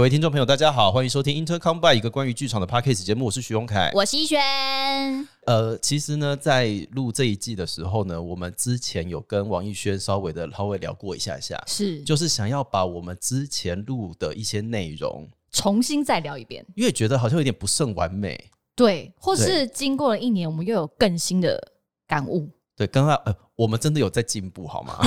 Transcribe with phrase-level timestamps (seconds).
[0.00, 3.90] 各位听众朋友，大家好，欢迎收听 Intercom by 一个关于剧场的 podcast 节目，我是徐荣凯。
[3.92, 4.40] 我是一轩，
[5.44, 18.42] 呃，其实呢，在录这一季的时候呢，我们之前有跟王艺轩稍微的稍微聊过一下下，是就是想要把我们之前录的一些内容，重新再聊一遍，因为觉得好像有点不甚完美。
[18.74, 21.62] 对，或是经过了一年，我们又有更新的
[22.08, 22.48] 感悟。
[22.74, 24.98] 对，刚刚呃，我们真的有在进步，好吗？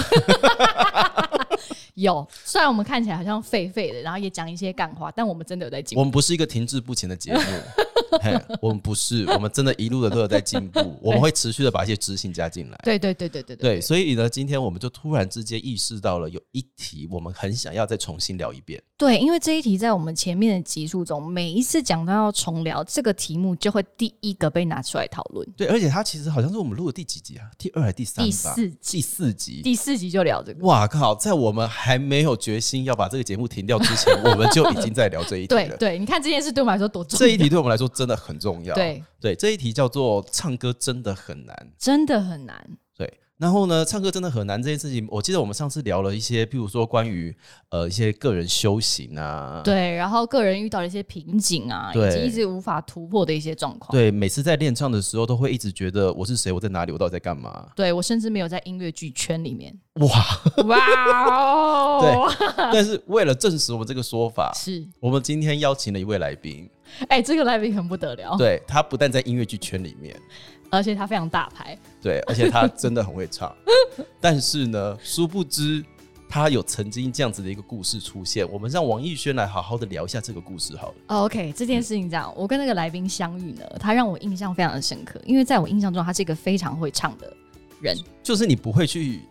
[1.95, 5.99] 有，虽然我们看起来好像废废的，然后也讲一些干话，但我们真的有在进步。
[5.99, 7.39] 我们不是一个停滞不前的节目，
[8.21, 12.79] 嘿，我们不是，我们真的一路的都有在进步， 我们会持续的把一些知性加进来。
[12.83, 18.81] 对对对对对对，所以呢，今天我们就突然之间意识到了有一题，我们很想要再重新聊一遍。
[18.97, 25.47] 对，因为这一题在我们前面的集数中，每一次讲到要重聊这个题目，就会第一个被拿出来讨论。
[25.55, 27.45] 对，而且它其实好像是我们录的第几集啊？
[27.59, 29.61] 第二还是第三四集第四集。
[29.61, 30.65] 第四集就聊这个。
[30.65, 31.15] 哇靠！
[31.15, 35.67] 在我们还没有决心要把这个节目停掉之前，我们就已经在聊这一题了。
[35.77, 37.19] 对对，你看这件事对我们来说多重要。
[37.19, 38.75] 这一题对我们来说真的很重要。
[38.75, 41.71] 对，对，这一题叫做唱歌真的很难。
[41.77, 42.77] 真的很难。
[43.39, 47.35] 对，然后呢，唱歌真的很难这件事情，我记得我们上次聊了一些，譬如说关于
[47.69, 53.91] 呃一些个人修行啊，对，然后个人遇到的一些瓶颈啊，以及一直无法突破的一些状况。
[53.91, 57.67] 对，每次在练唱的时候，都会一直觉得我是谁，我在哪里，我到底在干嘛？
[57.75, 59.77] 对我甚至没有在音乐剧圈里面。
[59.95, 60.09] 哇！
[60.65, 60.77] 哇
[61.37, 62.31] 哦！
[62.73, 66.67] 但是为了证实我们这个说法，是，我们今天邀请了一位来宾，
[67.09, 70.19] 哎、这个来宾很不得了，对他不但在音乐剧圈里面，
[70.77, 71.77] 而且他非常大牌。
[72.01, 73.53] 对，而且他真的很会唱。
[74.19, 75.83] 但是呢，殊不知
[76.27, 78.49] 他有曾经这样子的一个故事出现。
[78.51, 80.95] 我们让王艺轩来好好的聊一下这个故事好了。
[81.07, 87.31] 哦 OK，这件事情这样，我跟那个来宾相遇呢，他让我印象非常的深刻，因为在我印象中，他是一个非常会唱的
[87.79, 89.21] 人，就是你不会去，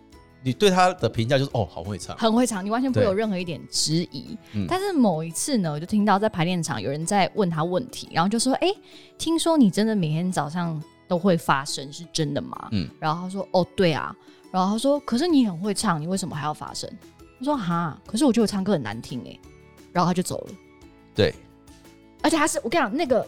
[0.44, 2.16] 你对他的评价就是哦，好会唱。
[2.16, 4.38] 很会唱，你完全不会有任何一点质疑。
[4.52, 8.68] 嗯但是某一次呢，我就听到在排练场有人在问他问题，然后就说：“哎、
[9.18, 10.80] 听说你真的每天早上
[11.12, 14.14] 都会发声，是真的吗？”嗯然后他说：“哦，对啊。”
[14.50, 16.90] 然后他说：“可是你很会唱，你为什么还要发声？”
[17.38, 19.38] 他说：“哈，可是我觉得我唱歌很难听哎。”
[19.92, 20.54] 然后他就走了。
[21.14, 21.34] 对，
[22.22, 23.26] 而且他是我跟你讲，那个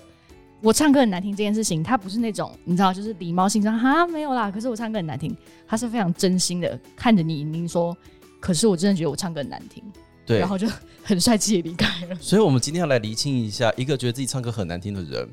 [0.62, 5.36] 我唱歌很难听这件事情，他不是那种你知道，就是礼貌性上哈没有啦，可是我唱歌很难听，
[5.68, 7.94] 他是非常真心的看着你，您说，
[8.40, 9.82] 可是我真的觉得我唱歌很难听，
[10.24, 10.48] 对然。
[10.48, 10.66] 后就
[11.02, 12.14] 很帅气的离开了。
[12.20, 15.28] 所以，我们今天要来厘清一下，一个觉得自己唱歌很难听的人，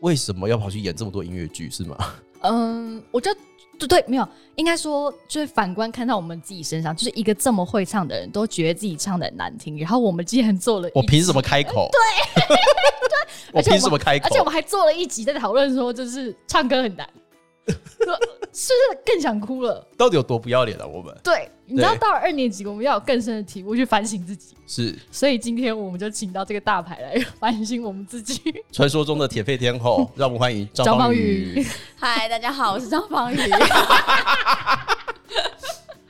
[0.00, 1.96] 为什么要跑去演这么多音乐剧，是吗？
[2.42, 3.40] 嗯，我觉得
[3.78, 11.42] 对对，没有，应该说就是反观看到我们自己身上，就是一个这么会唱的人，都觉得自己唱的很难听，然后我们竟然做了，我凭什么？
[11.42, 11.88] 开口？
[11.92, 12.56] 对，
[13.52, 14.38] 我凭什么开口而且？
[14.38, 17.08] 我们还做了一集在讨论说，就是唱歌很难，
[17.66, 19.86] 是不是更想哭了？
[19.96, 20.86] 到底有多不要脸啊？
[20.86, 28.40] 我们对，你知道到了二年级，我们要有更深的体悟去反省自己，是所以今天我们就请到这个大牌来反省我们自己。
[28.72, 31.66] 传说中的铁肺天后， 让我们欢迎张张方宇。
[31.96, 33.36] 嗨，大家好，我是张方宇。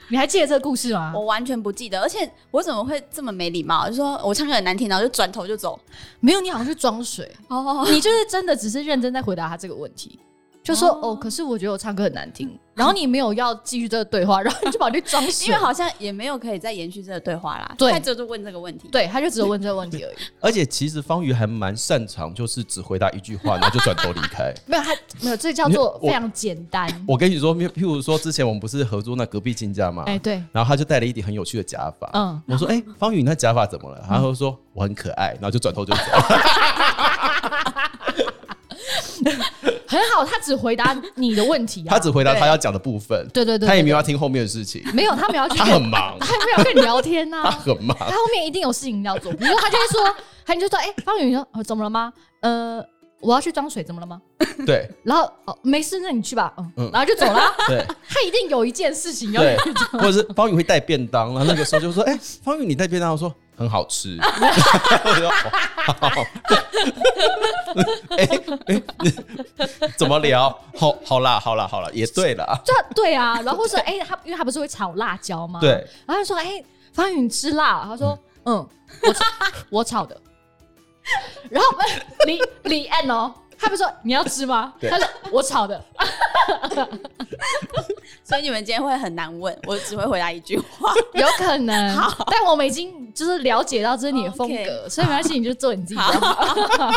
[0.08, 1.12] 你还记得这个故事吗？
[1.12, 3.88] 我完全不记得，而且我怎么会这么没礼貌？
[3.88, 5.76] 就说我唱歌很难听，然后就转头就走。
[6.20, 10.20] 没有，你好像是装水，哦，你就是真的只是认真在回答他这个问题，
[10.66, 17.74] 就说哦哦可是我觉得我唱歌很难听，然后你没有要继续这个对话， 然后你就把去装死， 因为好像也没有可以再延续这个对话啦。
[17.78, 18.88] 对他就就问这个问题。
[18.90, 24.52] 对，他就只有问这个问题而已， 而且其实方瑜还蛮擅长，就是只回答一句话，然后就转头离开。
[24.66, 24.90] 没有他
[25.20, 26.88] 没有，这叫做非常简单。
[27.06, 32.10] 我跟你说，譬譬如说，之前我们不是合作那隔壁亲家嘛，哎，对，然后他就戴了一顶很有趣的假发。
[32.14, 36.00] 嗯，我说：“哎、方宇，你那假发怎么了？”然后他说：“我很可爱。”然后就转头就走。
[39.88, 47.96] 很好，他只回答你的问题啊，他只回答他要讲的部分，对对对，他也没有有要听后面的事情，没有，他没有要去 他很忙，他没有跟你聊天呐、 他很忙。
[47.98, 52.12] 他后面一定有事情要做，比如说他就会说，他就说，哎、方宇，你说、哦、怎么了吗？
[52.40, 52.84] 呃，
[53.20, 54.20] 我要去装水，怎么了吗？
[54.66, 54.88] 对。
[55.04, 56.90] 然后哦，没事，那你去吧，嗯，嗯。
[56.92, 57.38] 然后就走了。
[57.38, 57.52] 啊。
[57.68, 57.84] 对。
[58.08, 64.18] 他一定有一件事情要去做，，或者是方宇会带便当，然后那个时候就说：“哎、方宇你带便当。”我说：“很好吃。
[64.20, 66.10] ”我说：“哦好。
[68.16, 68.28] ”哎
[68.66, 68.82] 哎，
[69.96, 70.48] 怎么聊？
[70.76, 72.60] 好好啦，好啦，好啦，也对啦。
[72.64, 73.40] 对啊对啊。
[73.42, 75.60] 然后或者哎、他因为他不是会炒辣椒吗？
[75.60, 75.86] 对。
[76.06, 76.62] 然后说，哎、
[76.92, 77.84] 方宇你吃辣？
[77.84, 78.66] 他说，嗯，
[79.02, 79.24] 我炒
[79.70, 80.16] 我炒的。
[81.50, 81.68] 然后
[82.26, 84.72] 李李安哦，他不是说你要吃吗？
[84.82, 85.82] 他说我炒的。
[88.22, 90.92] 所以你们今天会很难问，我只会回答一句话。
[91.14, 96.90] 有可能，但我们已经就是了解到这是你的风格所以没关系，你就做你自己就好。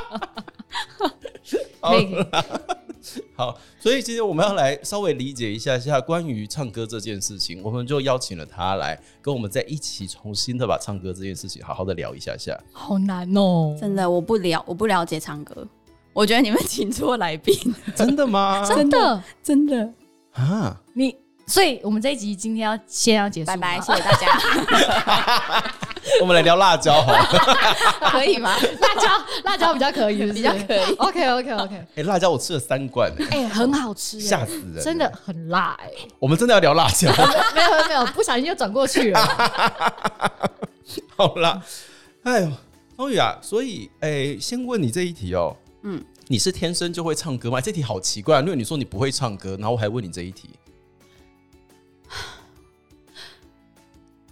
[3.36, 12.60] 好，所以今天我们要来稍微理解一下下关于唱歌这件事情，我们就邀请了他来跟我们在一起重新的把唱歌这件事情好好的聊一下下。
[12.74, 15.66] 好难哦，真的我不了，我不了解唱歌，
[16.14, 17.56] 我觉得你们请错来宾，
[17.96, 18.66] 真的吗？
[18.68, 19.24] 真的。
[19.44, 19.90] 真的。
[20.34, 21.16] 啊，你，
[21.48, 25.64] 所以我们这一集今天要先要结束，拜拜，谢谢大家，
[26.22, 27.26] 我们来聊辣椒好了。
[28.12, 28.56] 可以吗？
[28.58, 30.96] 辣椒，辣椒比较可以比较可以。
[30.96, 35.90] OK OK OK，哎、辣椒我吃了三罐、哎哎、很好吃、吓死人真的很辣哎、
[36.20, 37.12] 我们真的要聊辣椒。
[37.12, 39.20] 没有没有没有，不小心就转过去了。
[41.16, 41.62] 好啦，
[42.24, 42.52] 哎呦，
[42.96, 47.62] 方宇啊，所以哎、先问你这一题哦，嗯，你是天生就会唱歌吗？
[47.62, 50.50] 这题好奇怪、啊，因为你说你不会唱歌，然后我还问你这一题。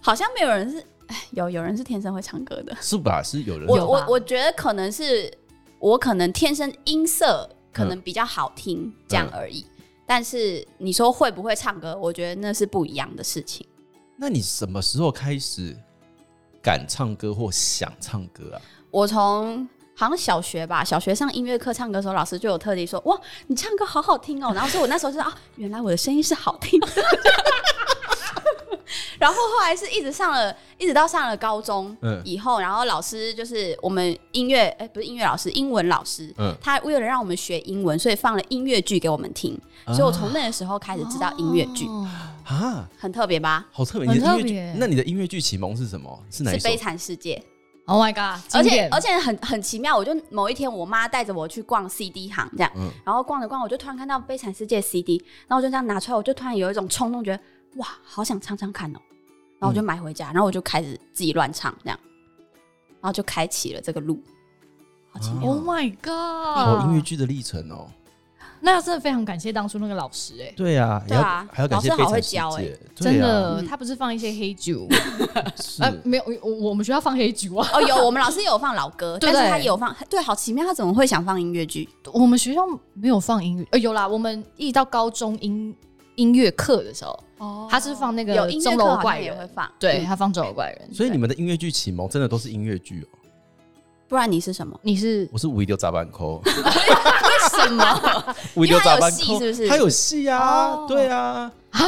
[0.00, 2.76] 好像没有人是，哎，有有人是天生会唱歌的。
[2.80, 3.22] 是吧？
[3.22, 5.30] 是有人我我我觉得可能是
[5.78, 9.66] 我可能天生音色可能比较好听、这样而已。
[10.06, 13.66] 但是你说会不会唱歌，我觉得那是不一样的事情。
[14.16, 15.76] 那你什么时候开始
[16.62, 18.62] 敢唱歌或想唱歌啊？
[18.90, 19.68] 我从
[19.98, 26.86] 好像小学吧，小学上音乐课唱歌的时候，老师就有特地说：“哇，你唱歌好好听哦。”然后所以我那时候就说：“啊，原来我的声音是好听的。
[29.18, 42.08] ”然后后来是一直上了，一直到上了高中嗯以后，然后老师就是我们音乐，哎、不是音乐老师，英文老师，嗯他为了让我们学英文，所以放了音乐剧给我们听，所以我从那个时候开始知道音乐剧，哦
[42.46, 43.66] 啊，很特别吧？
[43.72, 44.08] 好特别！
[44.08, 46.16] 很你的音乐剧特别，那你的音乐剧启蒙是什么？
[46.30, 46.76] 是哪一首是悲？
[46.76, 47.42] 惨世界，
[47.88, 48.38] Oh my god！
[48.54, 57.42] 而且而且很很奇妙，我就某一天我妈带着我去逛 CD 行，这样，嗯然后逛着逛，我就突然看到《悲惨世界》CD，然后我就这样拿出来，我就突然有一种冲动，觉得
[57.76, 59.00] 哇，好想唱唱看哦，
[59.58, 61.98] 然后我就买回家，然后我就开始自己乱唱，这样，
[63.00, 64.22] 然后就开启了这个路，
[65.10, 65.50] 好奇妙。
[65.50, 66.88] Oh my 哦，god！
[66.90, 67.90] 音乐剧的历程哦。
[68.60, 71.48] 那真的非常感谢当初那个老师哎、对啊，对啊。
[71.52, 72.62] 还要感谢老师好会教欸。
[72.62, 74.86] 界，真的，嗯他不是放一些黑酒，
[75.60, 75.82] 是。
[75.82, 81.88] 呃，没有，我我们学校放黑酒啊，哦，有我们老师也有放老歌，对 但是他也有放，对，好奇妙，他怎么会想放音乐剧？
[82.12, 82.62] 我们学校
[82.94, 85.74] 没有放音乐，呃，有啦，我们一直到高中音
[86.16, 87.68] 音乐课的时候，哦。
[87.70, 89.26] 他是放那个有音乐钟楼课好怪人。
[89.26, 93.17] 像也会放，对嗯他放钟楼怪人，所以你们的音乐剧启蒙真的都是音乐剧哦。
[94.08, 94.78] 不然你是什么？
[94.82, 96.52] 你是我是五一六杂班扣，为
[97.62, 98.24] 什么？
[98.56, 99.16] 五一六杂班扣。
[99.18, 99.68] 有戏是不是？
[99.68, 100.38] 他有戏啊
[100.70, 101.80] 哦，对啊，啊？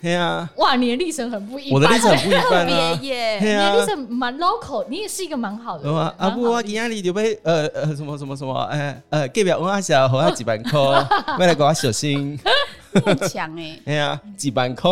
[0.00, 2.98] 对啊，哇，你的历程很不一般，我的历程很不一特别般啊。
[3.02, 3.38] 耶！
[3.40, 6.50] 对你的历啊，程蛮 local，你也是一个蛮好的人，啊，啊不，蛮好的。
[6.56, 10.72] 我今仔日就被呃呃什么什么什么，哎呃，隔壁我阿小和他几万块，
[11.38, 12.36] 要来给我小心，
[13.04, 14.90] 很强哎， 哎呀，几万块，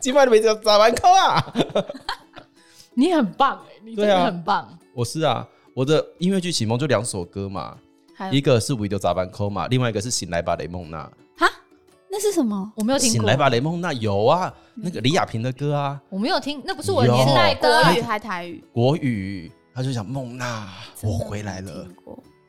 [0.00, 0.12] 几？
[0.12, 1.42] 万都没叫杂班扣啊。
[2.96, 4.68] 你很棒哎，你真的很棒。
[4.94, 7.76] 我是啊，我的音乐剧启蒙就两首歌嘛，
[8.30, 11.02] 一个是五一六杂班扣嘛，另外一个是醒来吧雷梦娜。
[11.36, 11.50] 哈，
[12.08, 12.72] 那是什么？
[12.76, 18.62] 我没有听过醒来，吧雷梦娜有啊，那个李亚平的歌啊，我没有听，那不是我的年代歌语还台语？
[18.72, 20.68] 国语，他就讲梦娜，
[21.02, 21.86] 我回来了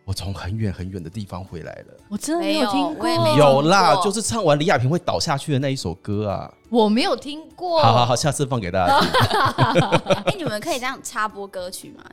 [0.06, 1.98] 我从很远很远的地方回来了。
[2.08, 6.52] 我真的没没有有听过，我也没有啦，就是唱完李亚平会倒下去的那一首歌啊。
[6.70, 7.82] 我没有听过。
[7.82, 9.82] 好好好，下次放给大家听。
[10.26, 12.04] 哎，你们可以这样插播歌曲吗？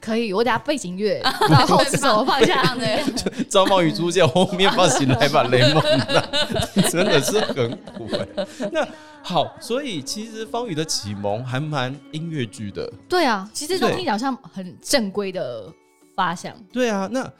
[0.00, 2.74] 可以，我等下背景乐， 然后是什么放下？
[2.74, 8.86] 对，张茂宇出现，后面放醒来吧雷梦娜， 真的是很苦哎、那
[9.22, 12.92] 好，所以其实方宇的启蒙还蛮音乐剧的。
[13.08, 15.72] 对啊，其实都对听起来好像很正规的
[16.14, 16.56] 发想。
[16.72, 17.30] 对啊，那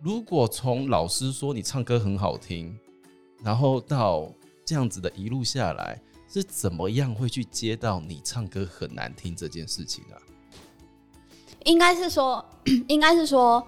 [0.00, 2.76] 如果从老师说你唱歌很好听，
[3.42, 4.30] 然后到
[4.64, 10.16] 这样子的一路下来，是怎么样会去接到你唱歌很难听这件事情啊？
[11.64, 12.44] 应该是说，
[12.88, 13.64] 应该是说，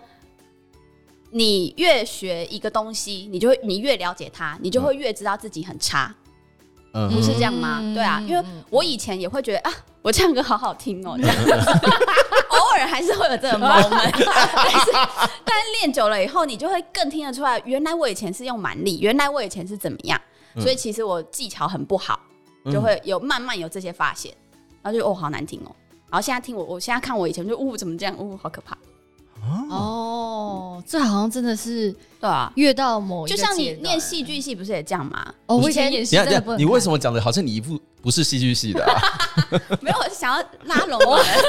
[1.31, 6.13] 你越学一个东西，你就会你越了解它，你就会越知道自己很差，
[6.93, 7.79] 嗯不是这样吗？
[7.81, 11.37] 嗯对啊，因为我以前也会觉得啊，我唱歌好好听哦，这样
[12.75, 14.93] 偶尔还是会有这种 moment，但是
[15.45, 20.21] 但是练久了以后，你就会更听得出来，原来我以前是用蛮力，原来我以前是怎么样，
[20.55, 20.63] 嗯。
[20.63, 22.19] 所以其实我技巧很不好，
[22.73, 24.35] 就会有慢慢有这些发现，
[24.83, 25.71] 然后就哦好难听哦，
[26.11, 28.77] 然后现在听我，我现在看我以前就呜怎么这样，呜好可怕，
[29.71, 32.53] 哦，这好像真的是对啊。
[32.57, 35.25] 越到某一就像你念戏剧系不是也这样吗？
[35.47, 36.93] 哦，我以前演戏等一下等一下，真的不你为什么？
[36.93, 39.01] 么讲的好像你一副不是戏剧系的、啊？
[39.83, 41.01] 没有，我是想要拉拢。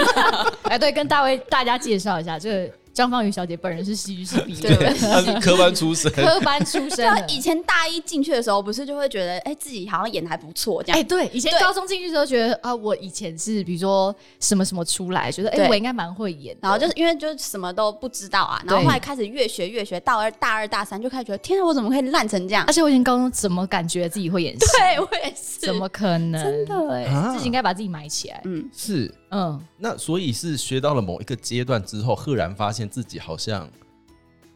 [0.63, 7.05] 哎，对，跟大卫大家介绍一下，这个张芳宇小姐本人是戏剧系毕业对的，他是 科班出身，科班出身。
[7.27, 10.97] 以前大一进去的时候，不是就会觉得，哎、自己好像演的还不错，这样。
[10.97, 16.55] 哎、对，以前高中进去的时候觉得啊，我以前是比如说什么什么出来，觉得哎、对我应该蛮会演。
[16.61, 22.71] 然后就是因为就是什么都不知道啊，然后对后来开始越学越学，到二大二大三就开始觉得，天啊，我怎么可以烂成这样而？
[22.71, 24.65] 且我以前高中怎么感觉自己会演戏？
[24.79, 26.41] 对我也是，怎么可能？
[26.41, 28.41] 真的哎、啊自己应该把自己埋起来。
[28.45, 33.69] 嗯，是嗯，那所以是学到了某一个阶段之后，赫然发现自己好像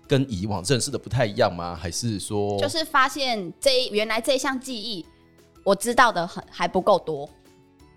[0.07, 1.75] 跟以往认识的不太一样吗？
[1.75, 5.05] 还是说就是发现这一原来这一项技艺
[5.65, 7.29] 我知道的很还不够多，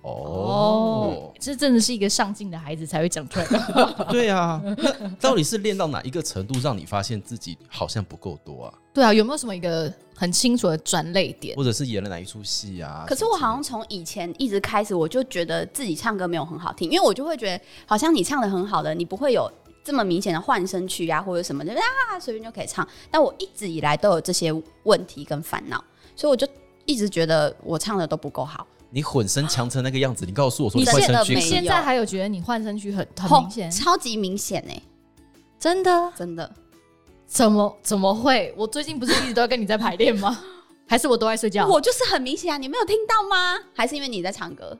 [0.03, 1.33] 哦？
[1.39, 4.05] 这真的是一个上进的孩子才会讲出来的话。
[4.11, 8.75] 对啊，那到底是练到哪一个程度，让你发现自己好像不够多啊？
[8.95, 11.57] 对啊，有没有什么一个很清楚的转类点？
[11.57, 13.05] 或者是演了哪一出戏啊？
[13.07, 19.51] 可是我好像从以前一直开始，我就觉得自己唱歌没有很好听，因为我就会觉得好像你唱的很好的，你不会有
[19.83, 22.87] 这么明显的换声区啊或者什么的啊，随便就可以唱。
[23.11, 25.83] 但我一直以来都有这些问题跟烦恼，
[26.15, 26.47] 所以我就
[26.85, 28.67] 一直觉得我唱的都不够好。
[28.91, 33.71] 你混声强成那个样子，你告诉我说你换现声区可在没有现在还有觉得你换声区很很明显？
[33.71, 34.83] 超级明显哎、
[35.59, 36.13] 真的？
[36.15, 36.55] 真的。
[37.33, 38.53] 怎么怎么会？
[38.59, 40.39] 我最近不是一直都跟你在排练吗？
[40.87, 41.67] 还是我都在睡觉？
[41.67, 43.59] 我就是很明显啊，你没有听到吗？
[43.75, 44.77] 还是因为你在唱歌？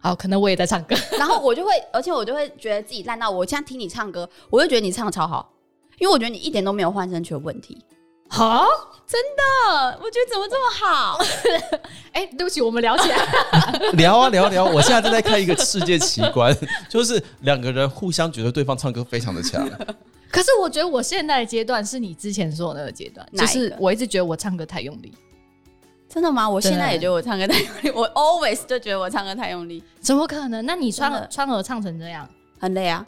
[0.00, 0.96] 好，可能我也在唱歌。
[1.18, 5.52] 然后我就会，而且我就会觉得自己烂到，我现在听你唱歌，我就觉得你唱的超好，
[5.98, 7.84] 因为我觉得你一点都没有换声区的问题。
[8.30, 8.66] 好，
[9.06, 11.18] 真的，我觉得怎么这么好？
[12.12, 13.18] 哎、对不起，我们聊起来。
[13.92, 14.64] 聊啊聊聊。
[14.64, 16.56] 我现在正在看一个世界奇观，
[16.88, 19.68] 就是两个人互相觉得对方唱歌非常的强。
[20.30, 25.12] 可是我觉得我现在的阶段是你之前说的那个阶段，就是我一直觉得我唱歌太用力，
[26.08, 26.48] 真的吗？
[26.48, 30.64] 我现在也觉得我唱歌太用力， 我 always 就觉得我唱歌太用力，怎么可能？
[30.66, 31.28] 那你穿真的。
[31.28, 32.28] 川儿唱成这样，
[32.60, 33.06] 很累啊。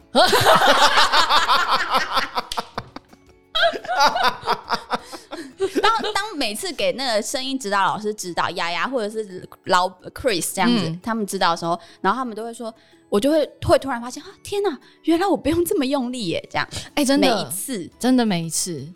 [5.83, 11.01] 当当每次给那个声音指导老师指导雅雅或者是老 Chris 这样子，嗯。
[11.03, 12.75] 他们指导的时候，然后他们都会说，
[13.11, 16.49] 我就会会突然发现啊，天哪，原来我不用这么用力耶！
[16.51, 18.87] 这样哎、真的每的一次，真的每一次，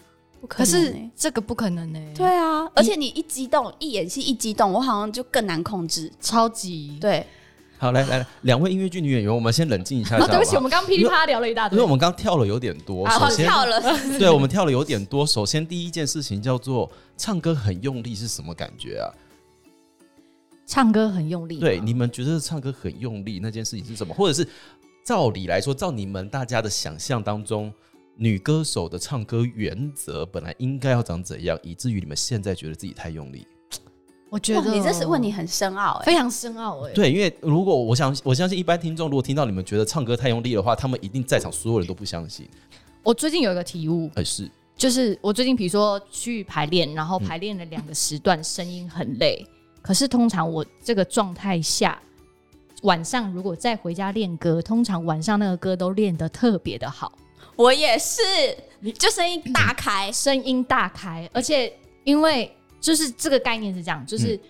[0.41, 6.11] 不可是这个不可能呢、对啊，而且你一激动，一演戏一激动，我好像就更难控制。
[6.21, 6.97] 超级。
[7.01, 7.27] 对，
[7.77, 11.89] 好，来来来，两位音乐剧女演员，我们先冷静一下下哦，对不起，我们刚刚噼里啪啦聊了一大堆因为我。
[11.89, 13.05] 们刚跳了有点多。
[13.05, 13.81] 啊首先，跳了，
[14.19, 15.27] 对我们跳了有点多。
[15.27, 19.11] 首先，第一件事情叫做唱歌很用力是什么感觉啊？
[20.67, 24.15] 唱歌很用力，对，你们觉得唱歌很用力那件事情是什么？
[24.15, 24.49] 或者是
[25.05, 27.73] 照理来说，照你们大家的想象当中，
[28.17, 33.47] 女歌手的唱歌原则本来应该要长怎样，以至于你们现在觉得自己太用力？
[34.31, 36.07] 我觉得你这是问你很深奥哎。
[36.07, 42.49] 非常深奥哎、对，因为如果我想，我相信一般听众如果听到你们觉得唱歌太用力的话，他们一定在场所有人都不相信。
[43.03, 49.47] 我最近有一个体悟，而是就是我最近比如说去排练，然后嗯排练了两个时段，声音很累。
[49.85, 52.01] 可是通常我这个状态下，
[52.85, 57.13] 晚上如果再回家练歌，通常晚上那个歌都练得特别的好，
[57.55, 58.23] 我也是，
[58.99, 61.71] 就声音大开，声音大开，而且
[62.05, 62.51] 因为
[62.81, 64.41] 就是这个概念是这样，就是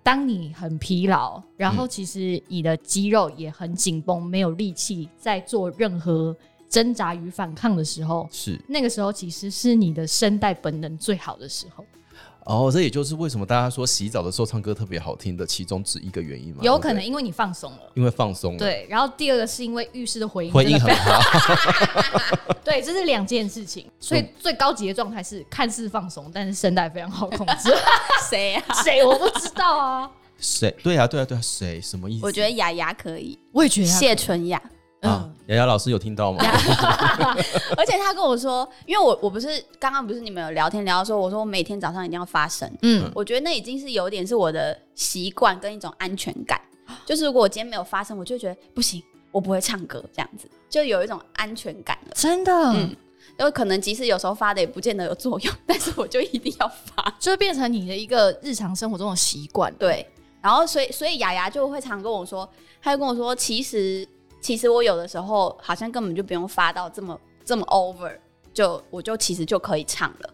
[0.00, 6.36] 当你很疲劳，然后其实你的肌肉也很紧绷，没有力气在做任何
[6.68, 8.56] 挣扎与反抗的时候，是。
[8.68, 11.84] 那个时候其实是你的声带本能最好的时候。
[12.44, 16.58] 哦，这也就是为什么大家说洗澡的时候唱歌特别好听的其中之一个原因嘛。
[16.62, 17.78] 有可能因为你放松了。
[17.94, 21.20] 因为放松了，，对，然后第二个是因为浴室的回音回音很好。
[22.62, 23.86] 对，这是两件事情。
[23.98, 27.74] 所以嗯最高级的状态是看似放松，但是声带非常好控制。
[28.28, 28.82] 谁啊？
[28.82, 30.70] 谁我不知道啊，谁？
[30.82, 31.80] 对啊，对啊，对啊，谁？
[31.80, 32.26] 什么意思？
[32.26, 34.60] 我觉得雅雅可以，我也觉得谢纯雅。
[35.04, 36.42] 啊嗯，，雅雅老师有听到吗？
[37.76, 46.60] 而且他跟我说，因为我我不是刚刚不是你们有聊天聊到说，我说我每天早上一定要发声，嗯，我觉得那已经是有点是我的习惯跟一种安全感。
[47.06, 52.12] 就是如果我今天没有发声，我就觉得不行，我不会唱歌这样子，就有一种安全感了。
[52.14, 52.94] 真的，嗯
[53.38, 57.12] 有可能即使有时候发的也不见得有作用，但是我就一定要发。
[57.18, 60.06] 就会变成你的一个日常生活中的习惯。，对，
[60.40, 62.48] 然后所以所以雅雅就会常跟我说，
[62.82, 64.06] 她就跟我说，其实
[64.44, 68.14] 其实我有的时候好像根本就不用发到这么这么 over，
[68.52, 70.30] 就我就其实就可以唱了。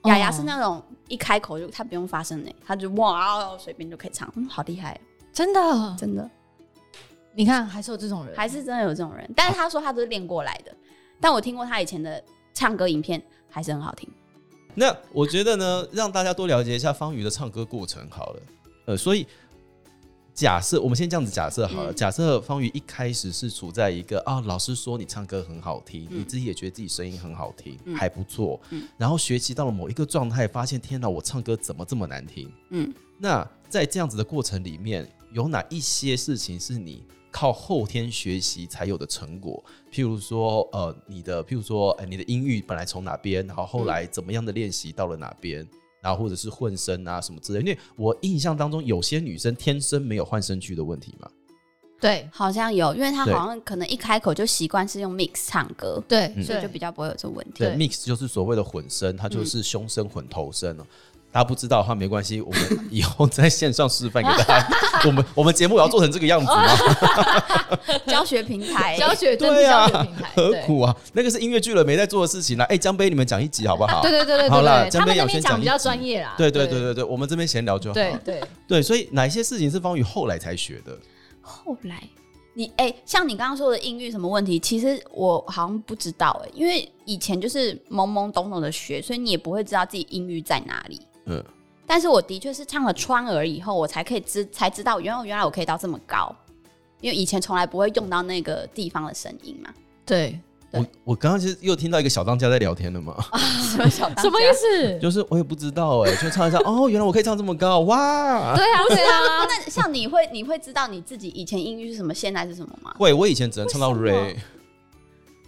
[0.00, 4.98] 哦雅雅是那种一开口就她不用发声呢，她就哇随便就可以唱，嗯，好厉害，
[5.30, 6.30] 真的，真的
[7.34, 9.30] 你看还是有这种人，还是真的有这种人。
[9.36, 10.74] 但是她说她都是练过来的，
[11.20, 12.24] 但我听过她以前的
[12.54, 14.08] 唱歌影片，还是很好听。
[14.74, 18.40] 那我觉得呢，让大家多了解一下方瑜的唱歌过程好了。
[18.86, 19.26] 呃，所以
[20.34, 32.52] 假设我们先这样子假设好了，嗯假设方瑜一开始是处在一个啊，老师说你唱歌很好听，嗯你自己也觉得自己声音很好听，嗯还不错，嗯然后学习到了某一个状态，发现天哪，我唱歌怎么这么难听？
[32.70, 39.62] 嗯，那在这样子的过程里面，有哪一些事情是你靠后天学习才有的成果？
[39.92, 45.64] 譬如说，呃，你的譬如说，哎、你的音域本来从哪边，然后后来怎么样的练习到了哪边？
[46.04, 51.26] 然后或者是混声啊什么之类，因为我印象当中有些女生天生没有换声区的问题嘛，
[51.98, 52.28] 对。
[52.30, 56.44] 好像有，因为她好像可能一开口就习惯是用 mix 唱歌，对，嗯。
[56.44, 57.64] 所以就比较不会有这个问题。
[57.64, 60.86] mix 就是所谓的混声，它就是胸声混头声哦。
[61.34, 64.68] 大家不知道的话没关系，我们以后在线上示范给大家。
[65.04, 66.64] 我们我们节目也要做成这个样子吗？
[68.06, 70.96] 教学平台，教学真对啊是教学平台，何苦啊？
[71.12, 72.64] 那个是音乐剧了没在做的事情啦。
[72.66, 74.00] 哎，江杯你们讲一集好不好？
[74.00, 76.34] 对对对对好啦对对，江他们那边讲比较专业啦。
[76.38, 77.94] 对对对对对，我们这边闲聊就好。
[77.94, 80.96] 对对，对，所以哪一些事情是方宇后来才学的？
[81.42, 82.00] 后来
[82.54, 91.00] 你哎、像你刚刚说的音域什么问题，其实我好像不知道哎、因为以前就是懵懵懂懂的学，所以你也不会知道自己音域在哪里。
[91.26, 91.42] 嗯，
[91.86, 96.34] 但是我的确是唱了川儿以后，我才可以知才知道，原来原来我可以到这么高，
[97.00, 99.70] 因为以前从来不会用到那个地方的声音嘛。
[100.06, 100.38] 对，
[100.70, 103.16] 对我我刚刚其实又听到一个小当家在聊天了嘛，
[103.70, 104.44] 什么小当家什么意？
[104.52, 104.98] 思？
[104.98, 108.54] 就是我也不知道哎，就唱一下哦，原来我可以唱这么高哇！
[108.56, 112.94] 对啊对啊，那像你会你会知道你自己以前音域是什么，现在是什么吗？
[112.98, 114.36] 会，我以前只能唱到 re，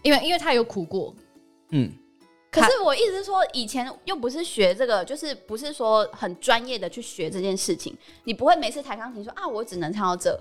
[0.03, 1.15] 因为因为他有苦过，
[1.71, 1.91] 嗯，
[2.51, 10.39] 可是我意思是说，以前又不是学这个，就是不是说很专业的去学这件事情，你不会每次弹钢琴说啊，我只能唱到这。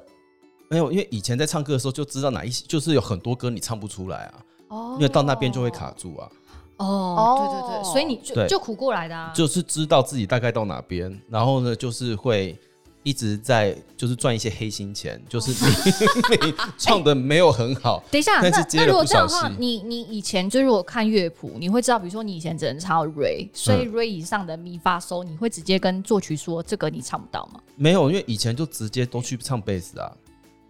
[0.70, 4.34] 没有，因为以前在唱歌的时候就知道哪一些，就是有很多歌你唱不出来啊，
[4.70, 6.30] 哦因为到那边就会卡住啊，
[6.78, 12.58] 哦，对对对，所以你就就苦过来的啊，就是知道自己大概到哪边，然后呢，就是会
[13.06, 27.60] 一直在就是赚一些黑心钱，就是明明唱的没有很好， 等一下，那那如果这样的话，你你以前就是我看乐谱，你会知道，比如说你以前只能唱到 re，所以嗯 re 以上的咪发嗦，你会直接跟作曲说这个你唱不到吗？
[27.76, 30.12] 没有，因为以前就直接都去唱贝斯啊，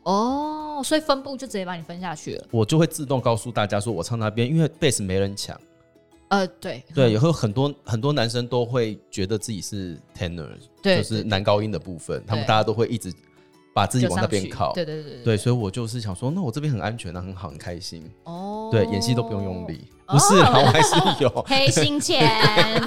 [0.04, 2.46] 哦，所以分布就直接把你分下去了。
[2.52, 5.58] 我就会自动告诉大家说我唱那边，因为贝斯没人抢，
[6.30, 10.48] 呃，对对，也会有很多很多男生都会觉得自己是 tenor，
[10.82, 13.14] 对，就是男高音的部分，他们大家都会一直
[13.74, 18.04] 把自己往那边靠，对对对对，所以我就是想说，那我这边很安全啊，很好，很开心。
[18.24, 20.14] 哦，对，演戏都不用用力，哦。
[20.14, 21.30] 不是啦， 我还是有。
[21.46, 22.24] 黑心钱，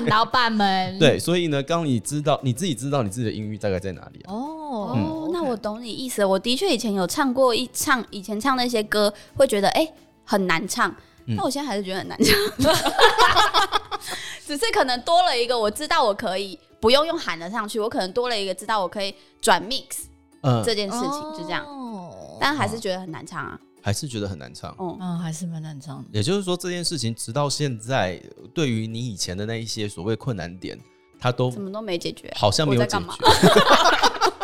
[0.07, 0.97] 老板们。
[0.99, 4.33] 对，所以呢，刚刚你知道你自己知道你自己的音域大概在哪里啊？
[4.33, 6.29] 哦，哦，那我懂你意思了。
[6.29, 9.87] 我的确以前有唱过一唱，以前唱那些歌会觉得哎、
[10.25, 10.95] 很难唱，
[11.29, 12.35] 嗯那我现在还是觉得很难唱，
[14.47, 20.07] 只是可能多了一个我知道我可以不用用喊了上去，我可能多了一个知道我可以转 mix
[20.43, 23.59] 嗯，这件事情，就这样，哦，但还是觉得很难唱啊。
[23.81, 24.75] 还是觉得很难唱。
[24.79, 26.05] 嗯，嗯，还是蛮难唱的。
[26.13, 28.21] 也就是说，这件事情直到现在，
[28.53, 30.79] 对于你以前的那一些所谓困难点，
[31.19, 33.05] 他都怎么都没解决，好像没有解决。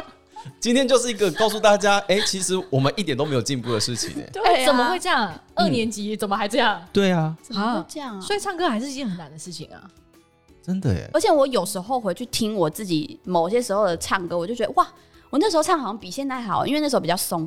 [0.60, 5.32] 今天就是一个告诉大家，哎、其实我们一点都没有进步的事情、哎，对啊怎么会这样？
[5.54, 6.82] 二年级怎么还这样？
[6.92, 8.20] 对啊，怎么会这样啊？
[8.20, 9.90] 所以唱歌还是一件很难的事情啊。
[10.62, 11.08] 真的耶。
[11.12, 14.86] 而且我有时候回去听我自己某些时候的唱歌，我就觉得哇，
[15.30, 17.40] 我那时候唱好像比现在好，因为那时候比较松，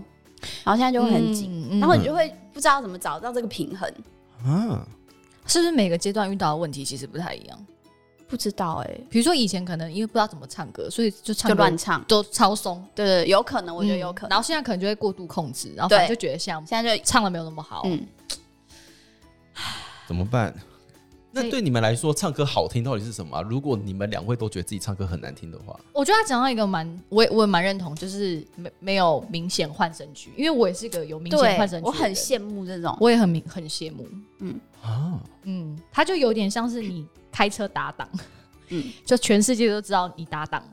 [0.63, 3.91] 然后现在就会很紧，嗯嗯然后你就会不知道怎么找到这个平衡。
[4.45, 4.79] 嗯，
[5.47, 7.65] 是不是每个阶段遇到的问题其实不太一样？
[8.27, 14.29] 不知道哎、比如说以前可能因为不知道怎么唱歌，所以就唱歌就乱唱，都超松，对对，对有可能，我觉得有可能。
[14.29, 17.83] 嗯然后现在可能就会过度控制，然后反正就觉得像现在就唱的没有那么好。
[17.85, 18.05] 嗯，
[20.07, 20.53] 怎么办？
[21.31, 32.97] 那对你们来说，唱歌好听到底是什么啊、如果你们两位都觉得自己唱歌很难听的话，我觉得他讲到一个蛮，我也我也蛮认同，就是没没有明显换声区，因为我也是个有明显对换声，区，我很，羡慕这种。
[32.99, 34.07] 我也很明很羡慕。
[34.39, 37.05] 嗯啊，嗯，他就有点像是你
[37.37, 38.09] 开车打档，
[38.69, 40.63] 嗯，就全世界都知道你搭档。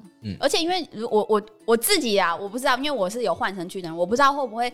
[0.40, 4.72] 而且因为如我我我自己啊，我不知道，因为我是有换声区的人，我不知道会不会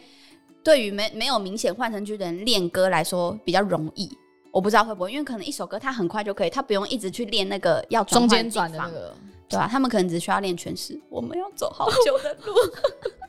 [0.62, 4.08] 对于没没有明显换声区的人练歌来说比较容易。
[4.52, 9.12] 我不知道会不会，因为可能一首歌它很快就可以，他不用一直去练那个要转中间转的那个，
[9.48, 10.96] 对啊，他们可能只需要练诠释。
[11.08, 12.54] 我们要走好久的路，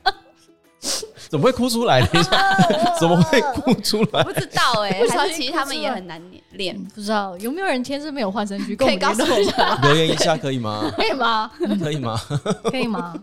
[1.32, 2.06] 怎么会哭出来？
[2.08, 2.54] 等一下，
[3.00, 4.22] 怎么会哭出来？
[4.22, 5.02] 不知道哎、
[5.34, 6.78] 其实他们也很难练。
[6.94, 8.76] 不知道有没有人天生没有换声区？
[8.76, 10.92] 跟可以告诉我一下，留言一下可以吗？
[10.94, 11.50] 可以吗？
[11.80, 12.20] 可以吗？
[12.70, 13.14] 可以吗？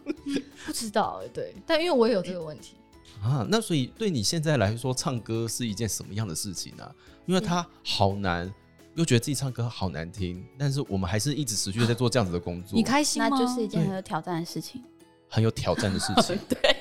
[0.65, 2.78] 不知道哎，对，但因为我也有这个问题，
[3.22, 6.91] 啊，那所以对你现在来说，唱歌是一件什么样的事情呢、
[7.28, 8.52] 因为它好难，
[8.95, 13.30] 又觉得自己唱歌好难听，但是我们还是一直持续在做这样子的工作，你开心吗？
[13.30, 14.84] 那就是一件很有挑战的事情。
[15.32, 16.36] 很有挑战的事情。
[16.50, 16.76] 对，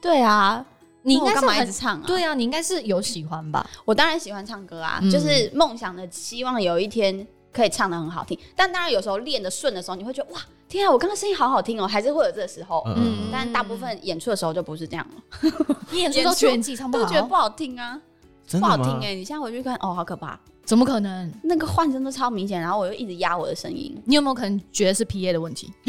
[0.00, 0.64] 对啊，
[1.02, 2.04] 你应那我干嘛一该是很直唱啊？
[2.06, 3.64] 对啊，你应该是有喜欢吧？
[3.84, 8.38] 我当然喜欢唱歌啊，嗯就是梦想的希望有一天可以唱的很好听。
[8.56, 12.82] 但当然有时候练的顺的时候，你会觉得哇，天啊，我刚刚声音好好听哦，还是会有这个时候。
[12.86, 15.22] 嗯嗯但大部分演出的时候就不是这样了，
[15.90, 17.98] 你 演出都觉得你自己唱不好，都觉得不好听啊，
[18.46, 18.76] 真的吗？
[18.76, 21.32] 不好听哎、你现在回去看，哦，好可怕，怎么可能？
[21.44, 23.96] 那个换声都超明显，然后我又一直压我的声音。
[24.04, 25.72] 你有没有可能觉得是 PA 的问题？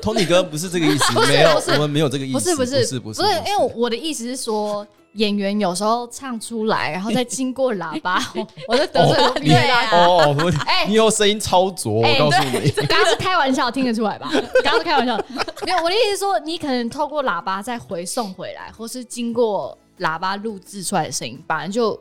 [0.00, 9.70] Tony 哥不是这个意思，没有我们没有这个意思，不是不是不是不是，不是，因为我的意思是说，演员有时候唱出来，然后再经过喇叭， 我我在得罪了你别人。
[9.92, 14.30] 哦，哎你有声音超浊，哎我告诉你，刚刚是开玩笑，听得出来吧？
[14.62, 15.16] 刚刚是开玩笑，
[15.64, 15.78] 没有。
[15.82, 21.98] 我的意思是说，你可能透过喇叭再回送回来，或是经过喇叭录制出来的声音，本来就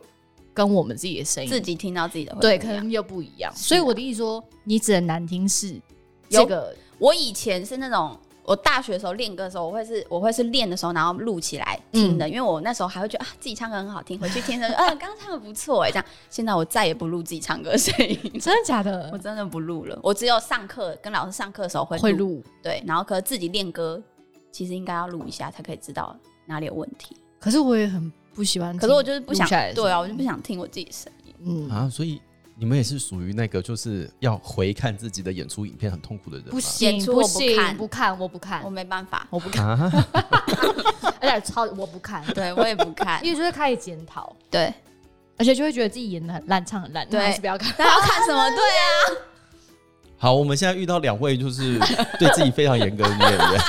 [0.54, 3.52] 跟我们自己的声音自己听到自己的会对，可能又不一样。
[3.56, 5.80] 所以我的意思说，你指的难听是
[6.30, 16.06] 这个我以前是那种，我大学的时候练歌的时候，我会是我会是练的时候，然后录起来听的，因为我那时候还会觉得啊自己唱歌很好听，回去听的时候，啊刚 刚唱的不错哎，这样。
[16.30, 19.18] 现在我再也不录自己唱歌的声音，真的假的 我？
[19.18, 24.02] 真的不录了，我只有上课跟老师上课的时候会会录，对，然后可是自己练歌，
[24.52, 27.18] 其实应该要录一下才可以知道哪里有问题。
[27.40, 28.76] 可是我也很不喜欢。
[28.78, 31.34] 可是我就是不想，对啊，我就不想听我自己的声音。
[31.44, 32.22] 嗯，啊，所以
[32.58, 36.52] 你们也是属于那个就是要回看自己的演出影片很痛苦的人吗？
[36.52, 37.78] 不行演出我不不行，看。
[37.78, 38.64] 不看，我不看。
[38.64, 39.92] 我，没办法，我不看，啊，
[41.20, 43.24] 而且超我不看， 对我也不看。
[43.26, 44.74] 因，为就会开始检讨，对，
[45.38, 47.20] 而且就会觉得自己演的很烂，唱很烂，对。
[47.20, 47.70] 那还是不要看。
[47.74, 48.50] 大家要看什么？
[48.52, 49.26] 对啊，
[50.18, 51.78] 好，我们现在遇到两位就是
[52.18, 53.62] 对自己非常严格的女演员，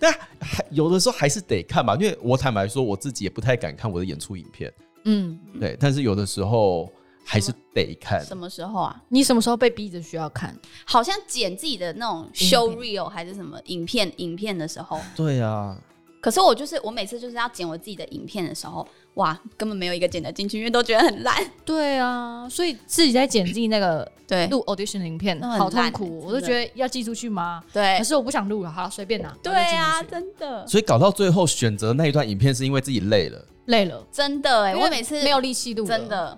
[0.00, 4.72] 但还有的时候还是得看吧，因为我坦白说，我自己也不太敢看我的演出影片，
[5.04, 6.92] 嗯，对，但是有的时候
[7.30, 8.24] 还是得看。
[8.24, 9.00] 什么时候啊？
[9.08, 10.52] 你什么时候被逼着需要看？
[10.84, 15.78] 好像剪自己的那种 show reel 还是什么影片影片的时候，对啊，
[16.20, 21.36] 可是我就是我每次就是要剪我自己的影片的时候，哇，根本没有一个剪得进去，因为都觉得很烂。
[21.64, 27.62] 对啊，所以自己在剪自己那个对录 audition 的影片，那很烂好痛苦，欸我都觉得要寄出去吗？
[27.72, 29.32] 对可是我不想录了，好随便拿。
[29.40, 36.08] 对啊，真的所以搞到最后选择那一段影片是因为自己累了，累了，真的哎、因为我每次没有力气录，真。
[36.08, 36.36] 的。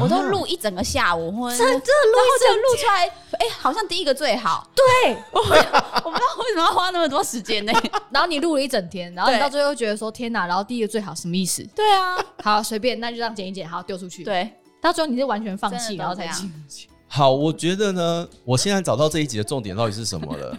[0.00, 3.06] 我都录一整个下午，或者真的然后就录出来，
[3.38, 4.68] 哎、好像第一个最好。
[4.74, 7.72] 对， 我不知道为什么要花那么多时间呢？
[8.10, 11.62] 然后你录了一整天，然后你到最后觉得说天哪，然后第一个最好什么意思？
[11.74, 16.88] 对啊，好随便，那就这样剪一剪，好丢出去。，对，到最后你是完全放弃，然后才这样寄出去。
[17.08, 20.56] 好，我觉得呢，我现在找到这一集的重点到底是什么了。